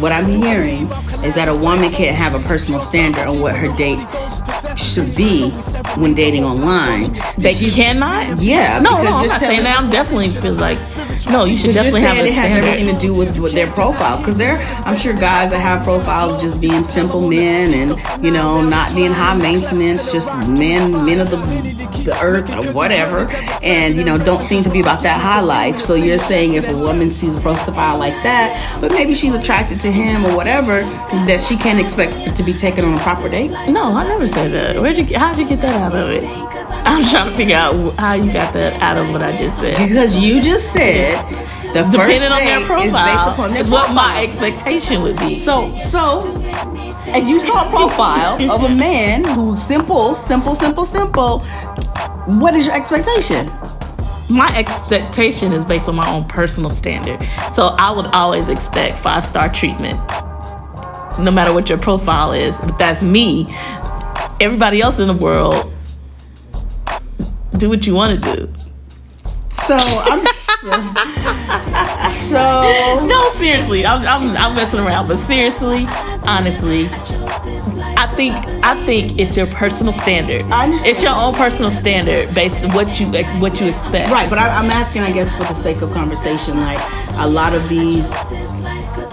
what 0.00 0.11
I'm 0.12 0.26
hearing, 0.30 0.88
is 1.24 1.35
that 1.37 1.48
a 1.48 1.54
woman 1.57 1.90
can't 1.92 2.16
have 2.16 2.35
a 2.35 2.40
personal 2.46 2.80
standard 2.80 3.26
on 3.28 3.40
what 3.40 3.54
her 3.57 3.74
date 3.76 3.98
should 4.76 5.14
be 5.16 5.50
when 5.96 6.14
dating 6.14 6.44
online. 6.44 7.12
They 7.38 7.52
She's- 7.52 7.74
cannot. 7.76 8.40
Yeah, 8.40 8.80
No, 8.80 9.00
no, 9.02 9.11
I'm 9.18 9.26
not 9.28 9.40
saying 9.40 9.62
that. 9.62 9.78
I'm 9.78 9.90
definitely 9.90 10.30
feels 10.30 10.59
like 10.59 10.78
no. 11.29 11.45
You 11.45 11.57
should 11.57 11.75
definitely 11.75 12.03
have 12.03 12.17
it 12.17 12.33
has 12.33 12.51
standard. 12.51 12.69
everything 12.69 12.95
to 12.95 13.01
do 13.01 13.15
with, 13.15 13.39
with 13.39 13.55
their 13.55 13.71
profile 13.71 14.19
because 14.19 14.37
there 14.37 14.57
i'm 14.85 14.97
sure 14.97 15.13
guys 15.15 15.51
that 15.51 15.61
have 15.61 15.83
profiles 15.85 16.41
just 16.41 16.61
being 16.61 16.83
simple 16.83 17.29
men 17.29 17.73
and 17.75 18.25
you 18.25 18.33
know 18.33 18.63
not 18.63 18.95
being 18.95 19.13
high 19.13 19.35
maintenance 19.35 20.13
just 20.13 20.33
men 20.49 20.93
men 21.05 21.21
of 21.21 21.31
the 21.31 21.85
the 22.05 22.21
earth 22.23 22.55
or 22.55 22.71
whatever 22.73 23.27
and 23.63 23.97
you 23.97 24.05
know 24.05 24.19
don't 24.19 24.43
seem 24.43 24.63
to 24.63 24.69
be 24.71 24.81
about 24.81 25.03
that 25.03 25.19
high 25.21 25.41
life 25.41 25.77
so 25.77 25.95
you're 25.95 26.19
saying 26.19 26.55
if 26.55 26.69
a 26.69 26.77
woman 26.77 27.09
sees 27.11 27.35
a 27.35 27.41
profile 27.41 27.99
like 27.99 28.13
that 28.23 28.79
but 28.81 28.93
maybe 28.93 29.15
she's 29.15 29.35
attracted 29.35 29.81
to 29.81 29.91
him 29.91 30.25
or 30.27 30.37
whatever 30.37 30.83
that 31.27 31.41
she 31.41 31.57
can't 31.57 31.81
expect 31.81 32.37
to 32.37 32.43
be 32.43 32.53
taken 32.53 32.85
on 32.85 32.95
a 32.95 33.01
proper 33.01 33.29
date 33.29 33.51
No, 33.69 33.93
I 33.93 34.07
never 34.07 34.27
said 34.27 34.53
that. 34.53 34.81
Where'd 34.81 34.99
you? 34.99 35.19
How'd 35.19 35.39
you 35.39 35.49
get 35.49 35.61
that 35.63 35.75
out 35.77 35.95
of 35.95 36.11
it? 36.11 36.54
I'm 36.87 37.05
trying 37.09 37.31
to 37.31 37.37
figure 37.37 37.57
out 37.57 37.94
how 37.97 38.14
you 38.14 38.33
got 38.33 38.53
that 38.55 38.81
out 38.83 38.97
of 38.97 39.11
what 39.11 39.23
I 39.23 39.37
just 39.37 39.59
said. 39.59 39.77
because 39.77 40.18
you 40.18 40.42
just 40.42 40.73
said 40.73 41.23
the 41.73 41.83
first 41.85 41.92
Depending 41.92 42.33
on 42.33 42.44
their 42.44 42.59
is 42.59 42.66
based 42.68 42.90
profile, 42.92 43.33
upon 43.33 43.51
their 43.53 43.62
is 43.62 43.70
what 43.70 43.94
my 43.94 44.23
expectation 44.23 45.03
would 45.03 45.18
be. 45.18 45.38
So, 45.38 45.77
so, 45.77 46.20
if 47.09 47.29
you 47.29 47.40
saw 47.40 47.66
a 47.66 47.70
profile 47.70 48.51
of 48.51 48.70
a 48.70 48.75
man 48.75 49.25
who's 49.25 49.62
simple, 49.62 50.14
simple, 50.14 50.55
simple, 50.55 50.85
simple, 50.85 51.40
what 52.27 52.55
is 52.55 52.66
your 52.66 52.75
expectation? 52.77 53.49
my 54.31 54.57
expectation 54.57 55.53
is 55.53 55.64
based 55.64 55.88
on 55.88 55.94
my 55.94 56.11
own 56.11 56.25
personal 56.25 56.70
standard. 56.70 57.23
So 57.53 57.75
I 57.79 57.90
would 57.90 58.07
always 58.07 58.49
expect 58.49 58.99
five 58.99 59.25
star 59.25 59.49
treatment, 59.53 59.99
no 61.20 61.31
matter 61.31 61.53
what 61.53 61.68
your 61.68 61.79
profile 61.79 62.33
is. 62.33 62.57
But 62.59 62.79
that's 62.79 63.03
me. 63.03 63.47
Everybody 64.40 64.81
else 64.81 64.99
in 64.99 65.09
the 65.09 65.14
world, 65.14 65.70
do 67.59 67.69
what 67.69 67.87
you 67.87 67.95
want 67.95 68.23
to 68.23 68.37
do. 68.37 68.55
So 69.64 69.77
I'm 69.79 70.23
so, 70.25 70.57
so 72.11 73.07
No, 73.07 73.31
seriously, 73.35 73.87
I'm, 73.87 74.03
I'm, 74.03 74.37
I'm 74.37 74.55
messing 74.55 74.81
around. 74.81 75.09
But 75.09 75.17
seriously, 75.17 75.87
honestly, 76.27 76.87
I 77.97 78.12
think 78.14 78.35
I 78.64 78.85
think 78.85 79.19
it's 79.19 79.37
your 79.37 79.47
personal 79.47 79.93
standard. 79.93 80.43
I. 80.51 80.71
It's 80.85 81.03
your 81.03 81.14
own 81.14 81.35
personal 81.35 81.71
standard 81.71 82.35
based 82.35 82.62
on 82.62 82.75
what 82.75 82.99
you 83.01 83.07
what 83.40 83.61
you 83.61 83.69
expect. 83.69 84.11
right. 84.11 84.29
But 84.29 84.38
I, 84.38 84.49
I'm 84.59 84.71
asking, 84.71 85.03
I 85.03 85.12
guess, 85.12 85.31
for 85.33 85.45
the 85.45 85.55
sake 85.55 85.81
of 85.83 85.93
conversation, 85.93 86.59
like 86.59 86.81
a 87.17 87.29
lot 87.29 87.55
of 87.55 87.67
these 87.69 88.12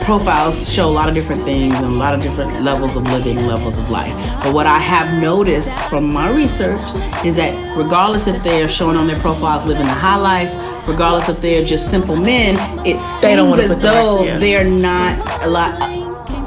profiles 0.01 0.71
show 0.73 0.89
a 0.89 0.91
lot 0.91 1.09
of 1.09 1.15
different 1.15 1.43
things 1.43 1.75
and 1.75 1.85
a 1.85 1.89
lot 1.89 2.13
of 2.13 2.21
different 2.21 2.61
levels 2.61 2.97
of 2.97 3.03
living, 3.03 3.37
levels 3.47 3.77
of 3.77 3.89
life. 3.89 4.13
But 4.43 4.53
what 4.53 4.65
I 4.65 4.79
have 4.79 5.21
noticed 5.21 5.79
from 5.83 6.11
my 6.11 6.29
research 6.29 6.81
is 7.25 7.35
that 7.35 7.53
regardless 7.77 8.27
if 8.27 8.43
they're 8.43 8.69
showing 8.69 8.97
on 8.97 9.07
their 9.07 9.19
profiles 9.19 9.65
living 9.65 9.85
the 9.85 9.93
high 9.93 10.17
life, 10.17 10.51
regardless 10.87 11.29
if 11.29 11.39
they're 11.41 11.63
just 11.63 11.89
simple 11.89 12.15
men, 12.15 12.55
it 12.81 12.93
They 12.93 12.97
seems 12.97 13.57
as 13.59 13.69
the 13.69 13.75
though 13.75 14.23
they're 14.39 14.65
not 14.65 15.43
a 15.43 15.49
lot. 15.49 15.81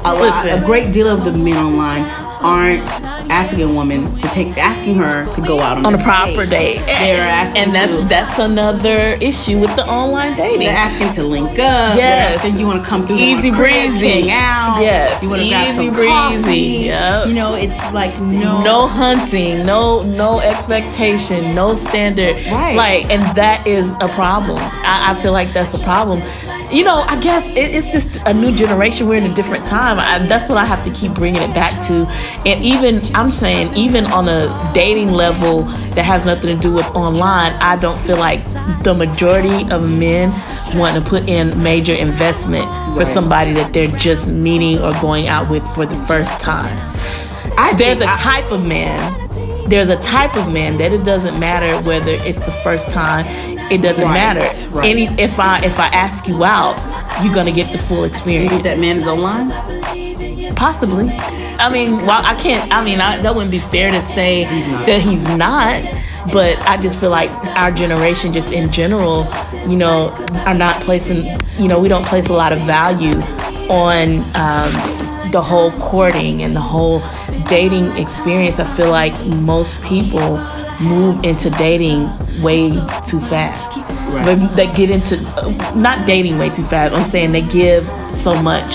A, 0.07 0.13
lot, 0.13 0.45
a 0.45 0.63
great 0.63 0.93
deal 0.93 1.07
of 1.07 1.25
the 1.25 1.31
men 1.31 1.57
online 1.57 2.03
aren't 2.43 3.14
asking 3.29 3.61
a 3.61 3.73
woman 3.73 4.17
to 4.19 4.27
take, 4.27 4.57
asking 4.57 4.95
her 4.95 5.25
to 5.31 5.41
go 5.41 5.59
out 5.59 5.77
on, 5.77 5.85
on 5.85 5.95
a 5.95 6.03
proper 6.03 6.45
date. 6.45 6.79
They're 6.85 7.19
asking, 7.21 7.63
and 7.63 7.75
that's 7.75 7.95
to, 7.95 8.03
that's 8.03 8.39
another 8.39 9.17
issue 9.21 9.59
with 9.59 9.75
the 9.75 9.85
online 9.87 10.35
dating. 10.35 10.59
They're 10.59 10.69
asking 10.75 11.09
to 11.09 11.23
link 11.23 11.51
up. 11.51 11.57
Yes. 11.59 11.97
They're 11.97 12.39
asking 12.39 12.59
you 12.59 12.67
want 12.67 12.81
to 12.81 12.87
come 12.87 13.05
through 13.07 13.17
easy 13.17 13.51
breezy, 13.51 14.07
hang 14.07 14.31
out. 14.31 14.79
Yes, 14.81 15.21
you 15.23 15.29
want 15.29 15.41
to 15.41 15.49
grab 15.49 15.75
some 15.75 15.89
breezy. 15.91 16.07
coffee. 16.07 16.85
Yep. 16.85 17.27
You 17.27 17.33
know, 17.33 17.55
it's 17.55 17.81
like 17.93 18.19
no, 18.19 18.63
no 18.63 18.87
hunting, 18.87 19.65
no 19.65 20.03
no 20.03 20.39
expectation, 20.39 21.53
no 21.55 21.73
standard. 21.73 22.35
Right. 22.47 22.75
Like, 22.75 23.09
and 23.09 23.23
that 23.35 23.65
is 23.65 23.91
a 24.01 24.07
problem. 24.09 24.57
I, 24.59 25.11
I 25.11 25.21
feel 25.21 25.31
like 25.31 25.51
that's 25.51 25.73
a 25.73 25.83
problem. 25.83 26.21
You 26.71 26.83
know, 26.83 26.95
I 27.07 27.19
guess 27.21 27.47
it, 27.51 27.75
it's 27.75 27.89
just 27.91 28.17
a 28.25 28.33
new 28.33 28.53
generation. 28.55 29.07
We're 29.07 29.15
in 29.23 29.31
a 29.31 29.33
different 29.35 29.65
time. 29.65 29.99
I, 29.99 30.25
that's 30.27 30.49
what 30.49 30.57
I 30.57 30.65
have 30.65 30.83
to 30.85 30.91
keep 30.91 31.13
bringing 31.13 31.41
it 31.41 31.53
back 31.53 31.79
to. 31.87 32.05
And 32.45 32.63
even 32.65 33.01
I'm 33.15 33.31
saying, 33.31 33.75
even 33.75 34.05
on 34.07 34.27
a 34.27 34.71
dating 34.73 35.11
level 35.11 35.63
that 35.95 36.03
has 36.03 36.25
nothing 36.25 36.55
to 36.55 36.61
do 36.61 36.73
with 36.73 36.85
online, 36.95 37.53
I 37.53 37.75
don't 37.77 37.97
feel 37.99 38.17
like 38.17 38.41
the 38.83 38.93
majority 38.93 39.69
of 39.71 39.89
men 39.89 40.31
want 40.77 41.01
to 41.01 41.07
put 41.07 41.29
in 41.29 41.61
major 41.63 41.93
investment 41.93 42.65
for 42.65 42.99
Right. 42.99 43.07
somebody 43.07 43.53
that 43.53 43.73
they're 43.73 43.87
just 43.87 44.27
meeting 44.29 44.79
or 44.79 44.93
going 45.01 45.27
out 45.27 45.49
with 45.49 45.63
for 45.75 45.85
the 45.85 45.95
first 46.07 46.39
time 46.39 46.73
I 47.57 47.73
there's 47.77 47.99
a 48.01 48.07
I- 48.09 48.15
type 48.17 48.51
of 48.51 48.65
man 48.65 49.21
there's 49.67 49.89
a 49.89 49.97
type 49.97 50.35
of 50.37 50.53
man 50.53 50.77
that 50.77 50.93
it 50.93 51.03
doesn't 51.03 51.37
matter 51.39 51.75
whether 51.87 52.11
it's 52.11 52.37
the 52.39 52.51
first 52.63 52.89
time 52.91 53.25
it 53.71 53.81
doesn't 53.81 54.03
Right, 54.05 54.13
matter. 54.13 54.69
Right. 54.69 54.89
any 54.91 55.05
if 55.21 55.39
i 55.39 55.59
if 55.63 55.79
i 55.79 55.87
ask 55.87 56.27
you 56.27 56.43
out 56.43 56.75
you're 57.23 57.33
gonna 57.33 57.51
get 57.51 57.71
the 57.71 57.77
full 57.77 57.99
You 57.99 58.05
experience 58.05 58.51
think 58.51 58.63
that 58.63 58.79
man 58.79 58.97
is 58.97 59.07
online? 59.07 59.49
possibly. 60.55 61.09
I 61.57 61.69
mean 61.71 61.97
well 62.05 62.21
i 62.25 62.35
can't 62.35 62.71
i 62.73 62.83
mean 62.83 62.99
I, 62.99 63.17
that 63.21 63.33
wouldn't 63.33 63.51
be 63.51 63.59
fair 63.59 63.91
to 63.91 64.01
say 64.01 64.45
He's 64.45 64.65
that 64.67 65.01
he's 65.01 65.25
not 65.37 65.83
but 66.33 66.57
i 66.67 66.75
just 66.77 66.99
feel 66.99 67.09
like 67.11 67.29
our 67.57 67.71
generation 67.71 68.33
just 68.33 68.51
in 68.51 68.71
general 68.71 69.25
you 69.67 69.77
know 69.77 70.09
are 70.45 70.53
not 70.53 70.81
placing 70.83 71.25
you 71.59 71.67
know 71.67 71.79
we 71.79 71.87
don't 71.87 72.05
place 72.05 72.27
a 72.27 72.33
lot 72.33 72.51
of 72.51 72.59
value 72.61 73.17
on 73.69 74.17
um, 74.35 74.71
the 75.31 75.41
whole 75.41 75.71
courting 75.73 76.43
and 76.43 76.55
the 76.55 76.61
whole 76.61 77.01
dating 77.47 77.85
experience 77.97 78.59
i 78.59 78.63
feel 78.75 78.89
like 78.89 79.13
most 79.27 79.83
people 79.83 80.37
move 80.81 81.23
into 81.23 81.49
dating 81.51 82.09
way 82.41 82.69
too 83.07 83.19
fast. 83.21 83.77
Right. 83.77 84.25
But 84.25 84.55
they 84.57 84.67
get 84.73 84.89
into 84.89 85.15
not 85.73 86.05
dating 86.05 86.37
way 86.37 86.49
too 86.49 86.63
fast 86.63 86.93
i'm 86.93 87.05
saying 87.05 87.31
they 87.31 87.41
give 87.41 87.85
so 87.85 88.41
much 88.41 88.73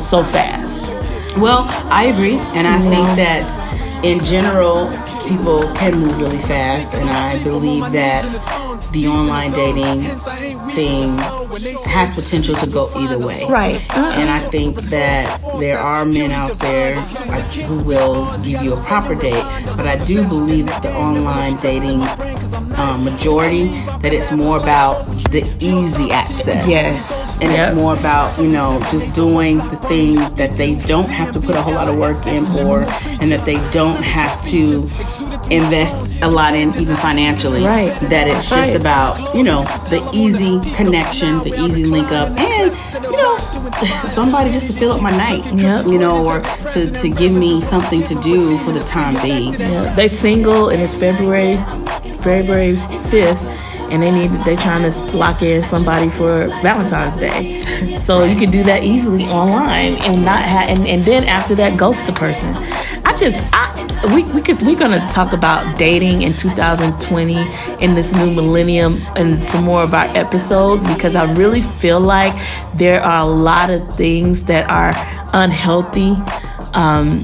so 0.00 0.22
fast. 0.24 0.90
Well, 1.38 1.64
I 1.90 2.06
agree, 2.06 2.36
and 2.54 2.66
I 2.66 2.78
think 2.78 3.06
that 3.16 3.48
in 4.04 4.22
general, 4.24 4.86
people 5.26 5.62
can 5.74 5.98
move 5.98 6.18
really 6.18 6.38
fast, 6.38 6.94
and 6.94 7.08
I 7.08 7.42
believe 7.42 7.90
that 7.92 8.71
the 8.92 9.06
online 9.08 9.50
dating 9.52 10.02
thing 10.70 11.16
has 11.86 12.10
potential 12.14 12.54
to 12.56 12.66
go 12.66 12.90
either 12.96 13.18
way. 13.18 13.44
Right. 13.48 13.80
And 13.96 14.28
I 14.30 14.38
think 14.38 14.76
that 14.76 15.40
there 15.58 15.78
are 15.78 16.04
men 16.04 16.30
out 16.30 16.58
there 16.58 16.96
uh, 16.96 17.40
who 17.66 17.82
will 17.84 18.26
give 18.42 18.62
you 18.62 18.74
a 18.74 18.76
proper 18.76 19.14
date, 19.14 19.44
but 19.76 19.86
I 19.86 20.02
do 20.04 20.26
believe 20.28 20.66
that 20.66 20.82
the 20.82 20.92
online 20.94 21.56
dating 21.58 22.02
um, 22.78 23.04
majority 23.04 23.66
that 24.02 24.12
it's 24.12 24.32
more 24.32 24.58
about 24.58 25.06
the 25.30 25.42
easy 25.60 26.10
access. 26.10 26.66
Yes. 26.68 27.40
And 27.40 27.52
Yep. 27.52 27.68
it's 27.68 27.76
more 27.76 27.94
about, 27.94 28.36
you 28.38 28.48
know, 28.48 28.80
just 28.90 29.12
doing 29.14 29.58
the 29.58 29.76
thing 29.88 30.16
that 30.36 30.52
they 30.56 30.76
don't 30.86 31.08
have 31.08 31.32
to 31.32 31.40
put 31.40 31.54
a 31.56 31.62
whole 31.62 31.74
lot 31.74 31.88
of 31.88 31.96
work 31.98 32.26
in 32.26 32.44
for 32.44 32.80
and 33.20 33.30
that 33.32 33.44
they 33.44 33.56
don't 33.70 34.02
have 34.02 34.40
to 34.42 34.88
invest 35.52 36.22
a 36.22 36.28
lot 36.28 36.54
in 36.54 36.70
even 36.78 36.96
financially. 36.96 37.64
Right. 37.64 37.92
That 38.08 38.28
it's 38.28 38.48
just 38.48 38.72
right. 38.72 38.80
about, 38.80 39.34
you 39.34 39.42
know, 39.42 39.62
the 39.90 40.08
easy 40.14 40.60
connection, 40.74 41.38
the 41.38 41.54
easy 41.64 41.84
link 41.84 42.10
up 42.12 42.30
and, 42.38 43.04
you 43.04 43.16
know, 43.16 43.38
somebody 44.06 44.50
just 44.50 44.70
to 44.70 44.72
fill 44.72 44.92
up 44.92 45.02
my 45.02 45.10
night. 45.10 45.44
Yep. 45.52 45.86
You 45.86 45.98
know, 45.98 46.24
or 46.26 46.40
to, 46.70 46.90
to 46.90 47.08
give 47.08 47.32
me 47.32 47.60
something 47.60 48.02
to 48.04 48.14
do 48.16 48.56
for 48.58 48.72
the 48.72 48.84
time 48.84 49.20
being. 49.22 49.54
Yeah, 49.54 49.94
they 49.94 50.08
single 50.08 50.70
and 50.70 50.80
it's 50.80 50.94
February, 50.94 51.56
February 52.22 52.76
fifth, 53.10 53.42
and 53.90 54.02
they 54.02 54.10
need 54.10 54.30
they're 54.44 54.56
trying 54.56 54.90
to 54.90 55.16
lock 55.16 55.42
in 55.42 55.62
somebody 55.62 56.08
for 56.08 56.48
Valentine's 56.62 57.16
Day. 57.18 57.60
So 57.98 58.24
you 58.24 58.36
can 58.36 58.50
do 58.50 58.62
that 58.64 58.84
easily 58.84 59.24
online 59.24 59.94
and 59.96 60.24
not 60.24 60.42
have 60.42 60.68
and, 60.68 60.86
and 60.86 61.02
then 61.02 61.24
after 61.24 61.54
that 61.56 61.78
ghost 61.78 62.06
the 62.06 62.12
person. 62.12 62.54
Just 63.22 63.44
I 63.52 63.70
we 64.16 64.24
we 64.34 64.42
could 64.42 64.60
we're 64.62 64.74
gonna 64.76 64.98
talk 65.12 65.32
about 65.32 65.78
dating 65.78 66.22
in 66.22 66.32
2020 66.32 67.36
in 67.80 67.94
this 67.94 68.12
new 68.12 68.34
millennium 68.34 68.98
and 69.14 69.44
some 69.44 69.64
more 69.64 69.84
of 69.84 69.94
our 69.94 70.06
episodes 70.16 70.88
because 70.88 71.14
I 71.14 71.32
really 71.34 71.62
feel 71.62 72.00
like 72.00 72.34
there 72.74 73.00
are 73.00 73.22
a 73.22 73.30
lot 73.30 73.70
of 73.70 73.94
things 73.94 74.42
that 74.44 74.68
are 74.68 74.92
unhealthy. 75.34 76.16
Um, 76.74 77.20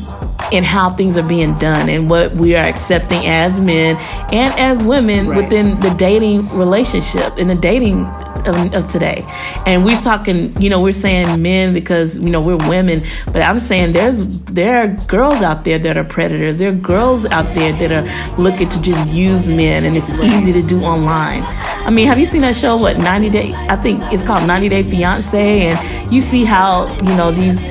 in 0.53 0.65
how 0.65 0.89
things 0.89 1.19
are 1.19 1.27
being 1.29 1.59
done 1.59 1.91
and 1.91 2.09
what 2.09 2.33
we 2.33 2.55
are 2.55 2.67
accepting 2.67 3.27
as 3.27 3.61
men 3.61 3.97
and 4.33 4.55
as 4.59 4.83
women 4.83 5.29
Right. 5.29 5.37
within 5.43 5.79
the 5.81 5.91
dating 5.91 6.49
relationship 6.57 7.37
in 7.39 7.49
the 7.49 7.55
dating 7.55 8.05
of, 8.49 8.75
of 8.75 8.89
today. 8.89 9.25
And 9.67 9.85
we're 9.85 9.97
talking 9.97 10.61
you 10.61 10.71
know 10.71 10.81
we're 10.81 10.93
saying 10.93 11.41
men 11.43 11.73
because 11.73 12.19
you 12.19 12.31
know 12.31 12.41
we're 12.41 12.57
women. 12.69 13.03
But 13.27 13.43
i'm 13.43 13.59
saying 13.59 13.93
there's 13.93 14.41
there 14.45 14.83
are 14.83 14.89
girls 15.07 15.43
out 15.43 15.65
there 15.65 15.79
that 15.79 15.97
are 15.97 16.05
predators. 16.05 16.59
There 16.59 16.71
are 16.71 16.81
girls 16.93 17.27
out 17.27 17.55
there 17.55 17.73
that 17.73 17.93
are 17.93 18.41
looking 18.43 18.69
to 18.69 18.81
just 18.81 19.09
use 19.13 19.49
men 19.49 19.85
and 19.85 19.97
it's 19.97 20.11
easy 20.11 20.53
to 20.53 20.63
do 20.67 20.83
online. 20.83 21.43
I 21.87 21.91
mean 21.91 22.07
have 22.07 22.19
you 22.19 22.27
seen 22.27 22.43
that 22.43 22.57
show 22.57 22.77
what 22.77 22.99
90 22.99 23.31
day 23.31 23.53
i 23.69 23.77
think 23.77 24.01
it's 24.13 24.23
called 24.23 24.47
90 24.47 24.69
day 24.69 24.83
fiance 24.83 25.69
and 25.69 26.13
you 26.13 26.21
see 26.21 26.45
how 26.45 26.87
you 27.03 27.15
know 27.17 27.31
these 27.31 27.65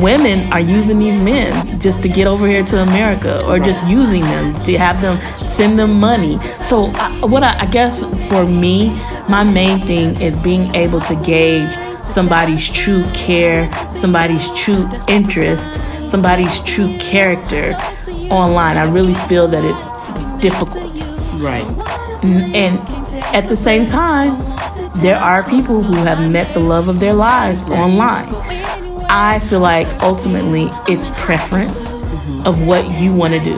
women 0.00 0.52
are 0.52 0.60
using 0.60 0.98
these 0.98 1.20
men 1.20 1.80
just 1.80 2.02
to 2.02 2.08
get 2.08 2.26
over 2.26 2.46
here 2.46 2.64
to 2.64 2.80
America 2.82 3.44
or 3.46 3.58
just 3.58 3.86
using 3.86 4.22
them 4.22 4.54
to 4.64 4.78
have 4.78 5.00
them 5.02 5.16
send 5.36 5.78
them 5.78 5.98
money. 5.98 6.38
So, 6.60 6.86
I, 6.94 7.24
what 7.26 7.42
I, 7.42 7.60
I 7.60 7.66
guess 7.66 8.04
for 8.28 8.46
me, 8.46 8.90
my 9.28 9.44
main 9.44 9.80
thing 9.86 10.20
is 10.20 10.36
being 10.38 10.74
able 10.74 11.00
to 11.00 11.14
gauge 11.22 11.74
somebody's 12.04 12.68
true 12.68 13.04
care, 13.14 13.72
somebody's 13.94 14.48
true 14.58 14.88
interest, 15.08 15.74
somebody's 16.08 16.62
true 16.64 16.96
character 16.98 17.74
online. 18.30 18.76
I 18.76 18.84
really 18.84 19.14
feel 19.14 19.48
that 19.48 19.64
it's 19.64 19.86
difficult. 20.42 20.92
Right. 21.40 21.66
And 22.24 22.78
at 23.34 23.48
the 23.48 23.56
same 23.56 23.86
time, 23.86 24.38
there 25.00 25.18
are 25.18 25.42
people 25.48 25.82
who 25.82 25.94
have 25.94 26.30
met 26.30 26.52
the 26.54 26.60
love 26.60 26.88
of 26.88 27.00
their 27.00 27.14
lives 27.14 27.68
online. 27.70 28.28
I 29.08 29.40
feel 29.40 29.60
like 29.60 29.88
ultimately 30.02 30.68
it's 30.88 31.08
preference 31.20 31.92
mm-hmm. 31.92 32.46
of 32.46 32.66
what 32.66 32.88
you 33.00 33.14
want 33.14 33.34
to 33.34 33.40
do. 33.40 33.56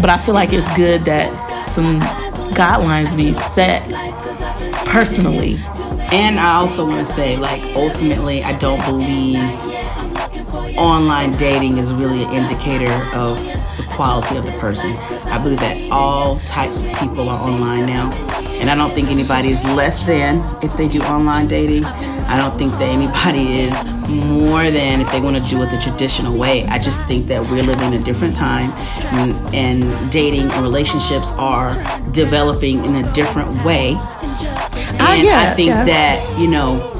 But 0.00 0.10
I 0.10 0.18
feel 0.18 0.34
like 0.34 0.52
it's 0.52 0.74
good 0.76 1.02
that 1.02 1.68
some 1.68 2.00
guidelines 2.52 3.16
be 3.16 3.32
set 3.32 3.82
personally. 4.86 5.56
And 6.12 6.38
I 6.38 6.54
also 6.54 6.86
want 6.86 7.04
to 7.04 7.12
say, 7.12 7.36
like, 7.36 7.62
ultimately, 7.74 8.42
I 8.42 8.56
don't 8.58 8.84
believe 8.84 9.40
online 10.78 11.36
dating 11.36 11.78
is 11.78 11.92
really 11.92 12.24
an 12.24 12.32
indicator 12.32 12.92
of 13.14 13.42
the 13.76 13.84
quality 13.90 14.36
of 14.36 14.44
the 14.44 14.52
person. 14.52 14.92
I 15.26 15.38
believe 15.38 15.60
that 15.60 15.88
all 15.90 16.38
types 16.40 16.82
of 16.82 16.92
people 16.94 17.28
are 17.28 17.40
online 17.40 17.86
now. 17.86 18.12
And 18.60 18.70
I 18.70 18.74
don't 18.74 18.94
think 18.94 19.08
anybody 19.08 19.50
is 19.50 19.64
less 19.64 20.02
than 20.02 20.42
if 20.62 20.76
they 20.76 20.88
do 20.88 21.00
online 21.02 21.46
dating. 21.46 21.84
I 21.84 22.36
don't 22.36 22.58
think 22.58 22.72
that 22.72 22.88
anybody 22.88 23.60
is 23.60 23.96
more 24.08 24.62
than 24.70 25.00
if 25.00 25.10
they 25.10 25.20
want 25.20 25.36
to 25.36 25.42
do 25.44 25.62
it 25.62 25.70
the 25.70 25.78
traditional 25.78 26.36
way. 26.36 26.64
I 26.66 26.78
just 26.78 27.00
think 27.02 27.26
that 27.26 27.42
we're 27.42 27.62
living 27.62 27.92
in 27.92 27.94
a 27.94 28.02
different 28.02 28.36
time 28.36 28.72
and, 29.14 29.54
and 29.54 30.12
dating 30.12 30.50
and 30.50 30.62
relationships 30.62 31.32
are 31.32 31.74
developing 32.12 32.84
in 32.84 32.96
a 33.04 33.12
different 33.12 33.54
way. 33.64 33.96
And 35.16 35.28
Ah, 35.28 35.30
yeah, 35.30 35.50
I 35.52 35.54
think 35.54 35.68
yeah. 35.68 35.84
that, 35.84 36.38
you 36.38 36.46
know, 36.48 36.92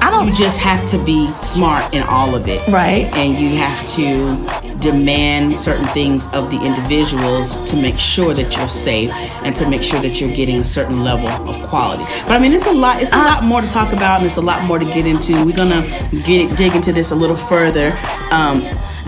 I 0.00 0.10
don't 0.10 0.28
you 0.28 0.34
just 0.34 0.60
have 0.60 0.84
to 0.88 0.98
be 1.04 1.32
smart 1.34 1.92
in 1.94 2.02
all 2.04 2.34
of 2.34 2.46
it. 2.48 2.66
Right. 2.68 3.06
And 3.14 3.38
you 3.38 3.56
have 3.56 3.84
to 3.96 4.36
demand 4.80 5.58
certain 5.58 5.86
things 5.88 6.34
of 6.34 6.50
the 6.50 6.60
individuals 6.62 7.56
to 7.70 7.76
make 7.76 7.96
sure 7.96 8.34
that 8.34 8.54
you're 8.56 8.68
safe 8.68 9.10
and 9.44 9.56
to 9.56 9.66
make 9.68 9.82
sure 9.82 10.00
that 10.00 10.20
you're 10.20 10.34
getting 10.34 10.56
a 10.60 10.64
certain 10.64 11.02
level 11.02 11.28
of 11.28 11.56
quality. 11.68 12.04
But 12.26 12.32
I 12.32 12.38
mean, 12.38 12.52
it's 12.52 12.66
a 12.66 12.72
lot. 12.72 13.00
It's 13.02 13.12
a 13.12 13.16
Uh, 13.16 13.24
lot 13.24 13.44
more 13.44 13.62
to 13.62 13.68
talk 13.68 13.92
about, 13.94 14.18
and 14.18 14.26
it's 14.26 14.36
a 14.36 14.42
lot 14.42 14.62
more 14.64 14.78
to 14.78 14.84
get 14.84 15.06
into. 15.06 15.32
We're 15.44 15.56
gonna 15.56 15.82
get 16.22 16.54
dig 16.56 16.74
into 16.76 16.92
this 16.92 17.10
a 17.10 17.14
little 17.14 17.36
further 17.36 17.96
um, 18.30 18.60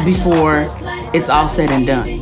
before 0.04 0.66
it's 1.12 1.28
all 1.28 1.48
said 1.48 1.70
and 1.70 1.86
done. 1.86 2.15